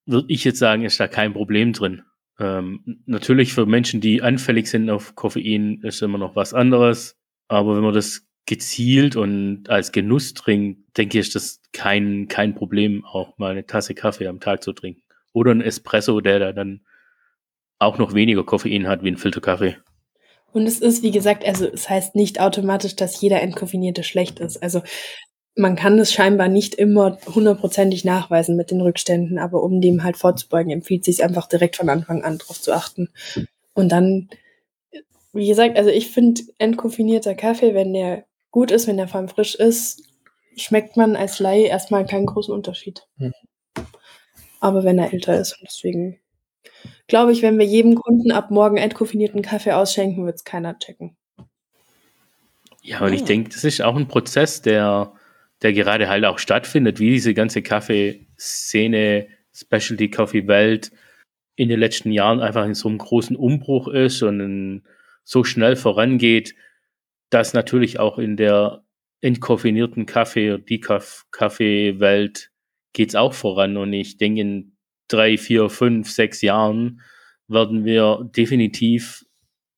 würde 0.07 0.25
ich 0.29 0.43
jetzt 0.43 0.57
sagen, 0.57 0.83
ist 0.83 0.99
da 0.99 1.07
kein 1.07 1.33
Problem 1.33 1.73
drin. 1.73 2.01
Ähm, 2.41 3.03
natürlich 3.05 3.53
für 3.53 3.67
Menschen, 3.67 4.01
die 4.01 4.23
anfällig 4.23 4.67
sind 4.67 4.89
auf 4.89 5.15
Koffein, 5.15 5.79
ist 5.83 6.01
immer 6.01 6.17
noch 6.17 6.35
was 6.35 6.55
anderes. 6.55 7.15
Aber 7.47 7.75
wenn 7.75 7.83
man 7.83 7.93
das 7.93 8.25
gezielt 8.47 9.15
und 9.15 9.69
als 9.69 9.91
Genuss 9.91 10.33
trinkt, 10.33 10.97
denke 10.97 11.19
ich, 11.19 11.27
ist 11.27 11.35
das 11.35 11.61
kein, 11.71 12.27
kein 12.27 12.55
Problem, 12.55 13.05
auch 13.05 13.37
mal 13.37 13.51
eine 13.51 13.67
Tasse 13.67 13.93
Kaffee 13.93 14.27
am 14.27 14.39
Tag 14.39 14.63
zu 14.63 14.73
trinken. 14.73 15.03
Oder 15.33 15.51
ein 15.51 15.61
Espresso, 15.61 16.19
der 16.19 16.39
da 16.39 16.51
dann 16.51 16.81
auch 17.77 17.99
noch 17.99 18.15
weniger 18.15 18.43
Koffein 18.43 18.87
hat 18.87 19.03
wie 19.03 19.11
ein 19.11 19.17
Filterkaffee. 19.17 19.77
Und 20.51 20.65
es 20.65 20.79
ist, 20.79 21.03
wie 21.03 21.11
gesagt, 21.11 21.45
also 21.45 21.67
es 21.67 21.89
heißt 21.89 22.15
nicht 22.15 22.41
automatisch, 22.41 22.95
dass 22.95 23.21
jeder 23.21 23.41
Entkoffinierte 23.41 24.03
schlecht 24.03 24.39
ist. 24.39 24.61
Also 24.61 24.81
man 25.55 25.75
kann 25.75 25.99
es 25.99 26.13
scheinbar 26.13 26.47
nicht 26.47 26.75
immer 26.75 27.17
hundertprozentig 27.25 28.05
nachweisen 28.05 28.55
mit 28.55 28.71
den 28.71 28.81
Rückständen, 28.81 29.37
aber 29.37 29.63
um 29.63 29.81
dem 29.81 30.03
halt 30.03 30.17
vorzubeugen, 30.17 30.71
empfiehlt 30.71 31.03
sich 31.03 31.23
einfach 31.23 31.47
direkt 31.47 31.75
von 31.75 31.89
Anfang 31.89 32.23
an 32.23 32.37
drauf 32.37 32.61
zu 32.61 32.73
achten. 32.73 33.09
Und 33.73 33.91
dann, 33.91 34.29
wie 35.33 35.47
gesagt, 35.47 35.77
also 35.77 35.89
ich 35.89 36.09
finde 36.09 36.41
entkoffinierter 36.57 37.35
Kaffee, 37.35 37.73
wenn 37.73 37.93
der 37.93 38.25
gut 38.49 38.71
ist, 38.71 38.87
wenn 38.87 38.97
der 38.97 39.07
vor 39.07 39.19
allem 39.19 39.29
frisch 39.29 39.55
ist, 39.55 40.03
schmeckt 40.55 40.97
man 40.97 41.15
als 41.15 41.39
Laie 41.39 41.67
erstmal 41.67 42.05
keinen 42.05 42.25
großen 42.25 42.53
Unterschied. 42.53 43.07
Mhm. 43.17 43.33
Aber 44.59 44.83
wenn 44.83 44.99
er 44.99 45.11
älter 45.11 45.39
ist 45.39 45.53
und 45.53 45.67
deswegen 45.67 46.19
glaube 47.07 47.31
ich, 47.31 47.41
wenn 47.41 47.57
wir 47.57 47.65
jedem 47.65 47.95
Kunden 47.95 48.31
ab 48.31 48.51
morgen 48.51 48.77
entkoffinierten 48.77 49.41
Kaffee 49.41 49.73
ausschenken, 49.73 50.25
wird 50.25 50.35
es 50.35 50.43
keiner 50.43 50.77
checken. 50.77 51.17
Ja, 52.83 53.01
und 53.01 53.13
ich 53.13 53.23
denke, 53.23 53.49
das 53.49 53.63
ist 53.63 53.81
auch 53.81 53.95
ein 53.95 54.07
Prozess, 54.07 54.61
der, 54.61 55.13
der 55.61 55.73
gerade 55.73 56.09
halt 56.09 56.25
auch 56.25 56.39
stattfindet, 56.39 56.99
wie 56.99 57.11
diese 57.11 57.33
ganze 57.33 57.61
Kaffeeszene, 57.61 59.27
Specialty 59.53 60.09
Coffee 60.09 60.47
Welt 60.47 60.91
in 61.55 61.69
den 61.69 61.79
letzten 61.79 62.11
Jahren 62.11 62.39
einfach 62.39 62.65
in 62.65 62.73
so 62.73 62.89
einem 62.89 62.97
großen 62.97 63.35
Umbruch 63.35 63.87
ist 63.87 64.23
und 64.23 64.83
so 65.23 65.43
schnell 65.43 65.75
vorangeht, 65.75 66.55
dass 67.29 67.53
natürlich 67.53 67.99
auch 67.99 68.17
in 68.17 68.37
der 68.37 68.83
entkoffinierten 69.21 70.05
Kaffee- 70.05 70.51
und 70.51 70.69
Decaf-Kaffee-Welt 70.69 72.51
geht's 72.93 73.15
auch 73.15 73.33
voran. 73.33 73.77
Und 73.77 73.93
ich 73.93 74.17
denke, 74.17 74.41
in 74.41 74.75
drei, 75.07 75.37
vier, 75.37 75.69
fünf, 75.69 76.09
sechs 76.09 76.41
Jahren 76.41 77.01
werden 77.47 77.85
wir 77.85 78.29
definitiv 78.35 79.25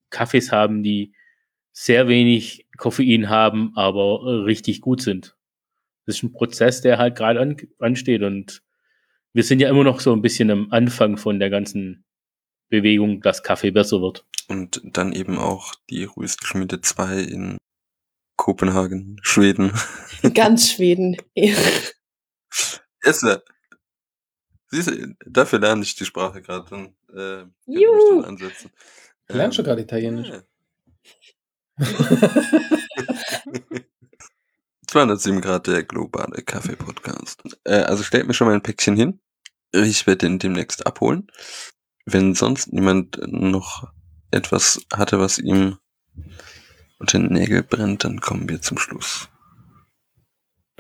Kaffees 0.10 0.52
haben, 0.52 0.84
die 0.84 1.14
sehr 1.72 2.08
wenig 2.08 2.68
Koffein 2.78 3.30
haben, 3.30 3.74
aber 3.76 4.46
richtig 4.46 4.80
gut 4.80 5.02
sind. 5.02 5.36
Das 6.06 6.18
ist 6.18 6.24
ein 6.24 6.34
Prozess, 6.34 6.82
der 6.82 6.98
halt 6.98 7.16
gerade 7.16 7.40
an, 7.40 7.56
ansteht 7.80 8.24
und 8.24 8.62
wir 9.34 9.44
sind 9.44 9.60
ja 9.60 9.70
immer 9.70 9.84
noch 9.84 10.00
so 10.00 10.14
ein 10.14 10.22
bisschen 10.22 10.52
am 10.52 10.68
Anfang 10.72 11.18
von 11.18 11.40
der 11.40 11.50
ganzen 11.50 12.06
Bewegung, 12.70 13.22
dass 13.22 13.44
Kaffee 13.44 13.72
besser 13.72 14.02
wird. 14.02 14.26
Und 14.48 14.82
dann 14.84 15.14
eben 15.14 15.38
auch 15.38 15.74
die 15.90 16.04
Rüstschmiede 16.04 16.82
2 16.82 17.20
in 17.20 17.58
Kopenhagen, 18.36 19.18
Schweden. 19.22 19.72
Ganz 20.34 20.72
Schweden. 20.72 21.18
Ist, 21.34 21.96
siehst 24.70 24.90
du, 24.90 25.16
dafür 25.26 25.60
lerne 25.60 25.84
ich 25.84 25.96
die 25.96 26.06
Sprache 26.06 26.42
gerade. 26.42 26.70
Dann 26.70 26.96
äh, 27.16 27.42
ich 27.66 27.68
mich 27.68 27.82
Juhu. 27.82 28.22
dann 28.22 28.26
ansetzen. 28.26 28.72
Lernst 29.30 29.58
du 29.58 29.62
Ähm, 29.62 29.66
gerade 29.66 29.82
Italienisch? 29.82 30.30
ja. 30.30 30.44
207 34.94 35.42
Grad 35.42 35.66
der 35.66 35.82
globale 35.82 36.44
Kaffee-Podcast. 36.44 37.42
Äh, 37.64 37.78
also 37.80 38.04
stellt 38.04 38.28
mir 38.28 38.36
schon 38.36 38.46
mal 38.46 38.54
ein 38.54 38.62
Päckchen 38.62 38.96
hin. 38.96 39.20
Ich 39.72 40.06
werde 40.06 40.28
den 40.28 40.38
demnächst 40.38 40.86
abholen. 40.86 41.32
Wenn 42.06 42.36
sonst 42.36 42.72
niemand 42.72 43.20
noch 43.26 43.92
etwas 44.30 44.86
hatte, 44.94 45.20
was 45.20 45.40
ihm 45.40 45.78
unter 47.00 47.18
den 47.18 47.34
Nägel 47.34 47.64
brennt, 47.64 48.04
dann 48.04 48.22
kommen 48.22 48.48
wir 48.48 48.62
zum 48.62 48.78
Schluss. 48.78 49.30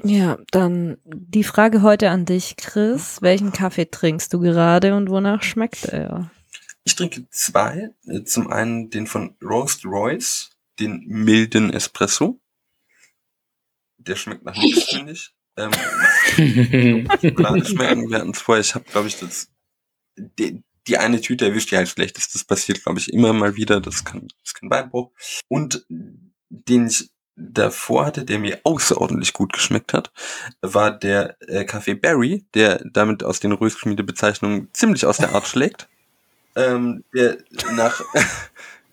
Ja, 0.03 0.37
dann 0.51 0.97
die 1.05 1.43
Frage 1.43 1.81
heute 1.81 2.11
an 2.11 2.25
dich, 2.25 2.55
Chris. 2.55 3.19
Welchen 3.23 3.51
Kaffee 3.51 3.89
trinkst 3.89 4.31
du 4.31 4.39
gerade 4.39 4.95
und 4.95 5.09
wonach 5.09 5.41
schmeckt 5.41 5.85
er? 5.85 6.29
Ich 6.83 6.95
trinke 6.95 7.27
zwei. 7.31 7.89
Zum 8.25 8.51
einen 8.51 8.91
den 8.91 9.07
von 9.07 9.35
Roast 9.41 9.85
Royce, 9.85 10.51
den 10.79 11.03
milden 11.07 11.73
Espresso. 11.73 12.39
Der 14.07 14.15
schmeckt 14.15 14.43
nach 14.43 14.55
nichts, 14.55 14.83
finde 14.85 15.13
ich. 15.13 15.33
Ähm, 15.57 15.71
Schokolade 17.21 17.65
schmecken. 17.65 18.09
Wir 18.09 18.19
hatten 18.19 18.31
es 18.31 18.41
vorher, 18.41 18.61
ich 18.61 18.75
habe, 18.75 18.85
glaube 18.85 19.07
ich, 19.07 19.19
das, 19.19 19.49
die, 20.17 20.63
die 20.87 20.97
eine 20.97 21.21
Tüte 21.21 21.45
erwischt, 21.45 21.71
die 21.71 21.77
halt 21.77 21.89
schlecht 21.89 22.17
ist. 22.17 22.33
Das 22.35 22.43
passiert, 22.43 22.83
glaube 22.83 22.99
ich, 22.99 23.13
immer 23.13 23.33
mal 23.33 23.55
wieder. 23.55 23.79
Das 23.79 24.03
kann, 24.03 24.27
das 24.27 24.37
ist 24.43 24.53
kein 24.55 24.69
Beinbruch. 24.69 25.11
Und 25.47 25.85
den 26.49 26.87
ich 26.87 27.09
davor 27.35 28.05
hatte, 28.05 28.25
der 28.25 28.39
mir 28.39 28.59
außerordentlich 28.63 29.33
gut 29.33 29.53
geschmeckt 29.53 29.93
hat, 29.93 30.11
war 30.61 30.91
der 30.91 31.37
äh, 31.47 31.65
Kaffee 31.65 31.95
Berry, 31.95 32.45
der 32.53 32.83
damit 32.85 33.23
aus 33.23 33.39
den 33.39 33.51
Röstschmiedebezeichnungen 33.51 34.69
ziemlich 34.73 35.05
aus 35.05 35.17
der 35.17 35.33
Art 35.33 35.47
schlägt. 35.47 35.87
Ähm, 36.55 37.03
der 37.13 37.37
nach 37.75 38.01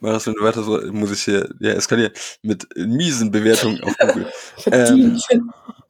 Marius, 0.01 0.27
wenn 0.27 0.35
du 0.35 0.43
weiter 0.43 0.63
so, 0.63 0.81
muss 0.93 1.13
ich 1.13 1.23
hier, 1.23 1.49
ja, 1.61 1.73
eskalieren, 1.73 2.13
mit 2.43 2.67
miesen 2.77 3.31
Bewertungen 3.31 3.83
auf 3.83 3.97
Google 3.99 4.33
Verdient. 4.57 5.23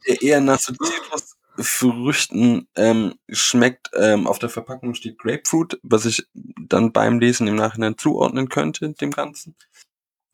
der 0.06 0.22
eher 0.22 0.40
nach 0.40 0.58
so 0.58 0.72
Zitrusfrüchten 1.56 2.68
ähm, 2.76 3.14
schmeckt. 3.28 3.90
Ähm, 3.94 4.26
auf 4.26 4.38
der 4.38 4.48
Verpackung 4.48 4.94
steht 4.94 5.18
Grapefruit, 5.18 5.78
was 5.82 6.06
ich 6.06 6.26
dann 6.34 6.92
beim 6.92 7.20
Lesen 7.20 7.46
im 7.46 7.56
Nachhinein 7.56 7.96
zuordnen 7.98 8.48
könnte, 8.48 8.92
dem 8.92 9.10
Ganzen. 9.10 9.54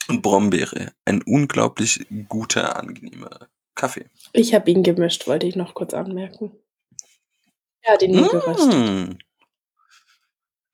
Und 0.09 0.23
Brombeere. 0.23 0.93
Ein 1.05 1.23
unglaublich 1.23 2.07
guter, 2.29 2.77
angenehmer 2.77 3.49
Kaffee. 3.75 4.09
Ich 4.33 4.55
habe 4.55 4.71
ihn 4.71 4.83
gemischt, 4.83 5.27
wollte 5.27 5.47
ich 5.47 5.57
noch 5.57 5.75
kurz 5.75 5.95
anmerken. 5.95 6.53
Ja, 7.85 7.97
den 7.97 8.13
nie 8.13 8.29
geröstet. 8.29 8.75
Mm. 8.75 9.19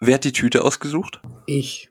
Wer 0.00 0.14
hat 0.14 0.24
die 0.24 0.32
Tüte 0.32 0.64
ausgesucht? 0.64 1.20
Ich. 1.46 1.90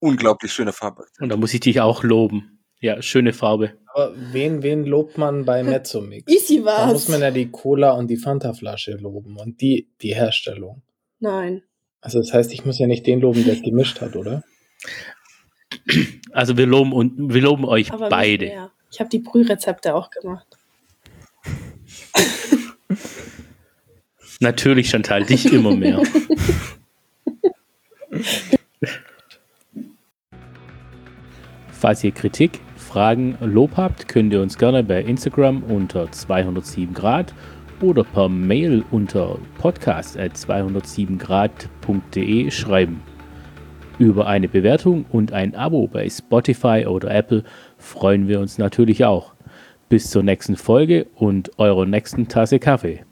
Unglaublich 0.00 0.52
schöne 0.52 0.72
Farbe. 0.72 1.04
Und 1.20 1.28
da 1.28 1.36
muss 1.36 1.54
ich 1.54 1.60
dich 1.60 1.80
auch 1.80 2.02
loben. 2.02 2.58
Ja, 2.80 3.02
schöne 3.02 3.32
Farbe. 3.34 3.74
Aber 3.92 4.14
wen, 4.32 4.62
wen 4.62 4.86
lobt 4.86 5.18
man 5.18 5.44
bei 5.44 5.62
Mezzomix? 5.62 6.32
Easy 6.32 6.62
Da 6.64 6.86
muss 6.86 7.08
man 7.08 7.20
ja 7.20 7.30
die 7.30 7.50
Cola 7.50 7.92
und 7.92 8.08
die 8.08 8.16
Fanta-Flasche 8.16 8.92
loben 8.92 9.36
und 9.36 9.60
die, 9.60 9.88
die 10.00 10.14
Herstellung. 10.14 10.82
Nein. 11.18 11.62
Also 12.00 12.18
das 12.20 12.32
heißt, 12.32 12.52
ich 12.54 12.64
muss 12.64 12.78
ja 12.78 12.86
nicht 12.86 13.06
den 13.06 13.20
loben, 13.20 13.44
der 13.44 13.54
es 13.54 13.62
gemischt 13.62 14.00
hat, 14.00 14.16
oder? 14.16 14.42
Also 16.32 16.56
wir 16.56 16.66
loben 16.66 16.92
und 16.92 17.34
wir 17.34 17.42
loben 17.42 17.66
euch 17.66 17.92
Aber 17.92 18.08
beide. 18.08 18.46
mehr. 18.46 18.72
Ich 18.90 19.00
habe 19.00 19.10
die 19.10 19.18
Brührezepte 19.18 19.94
auch 19.94 20.10
gemacht. 20.10 20.46
Natürlich, 24.40 24.88
Chantal, 24.88 25.24
dich 25.24 25.52
immer 25.52 25.76
mehr. 25.76 26.02
Falls 31.80 32.04
ihr 32.04 32.12
Kritik, 32.12 32.60
Fragen, 32.76 33.38
Lob 33.40 33.78
habt, 33.78 34.06
könnt 34.06 34.34
ihr 34.34 34.42
uns 34.42 34.58
gerne 34.58 34.84
bei 34.84 35.00
Instagram 35.00 35.62
unter 35.62 36.12
207 36.12 36.92
Grad 36.92 37.32
oder 37.80 38.04
per 38.04 38.28
Mail 38.28 38.84
unter 38.90 39.38
podcast.207grad.de 39.62 42.50
schreiben. 42.50 43.00
Über 43.98 44.26
eine 44.26 44.48
Bewertung 44.48 45.06
und 45.10 45.32
ein 45.32 45.54
Abo 45.54 45.86
bei 45.86 46.06
Spotify 46.10 46.84
oder 46.86 47.14
Apple 47.14 47.44
freuen 47.78 48.28
wir 48.28 48.40
uns 48.40 48.58
natürlich 48.58 49.06
auch. 49.06 49.32
Bis 49.88 50.10
zur 50.10 50.22
nächsten 50.22 50.56
Folge 50.56 51.06
und 51.14 51.58
eurer 51.58 51.86
nächsten 51.86 52.28
Tasse 52.28 52.58
Kaffee. 52.58 53.06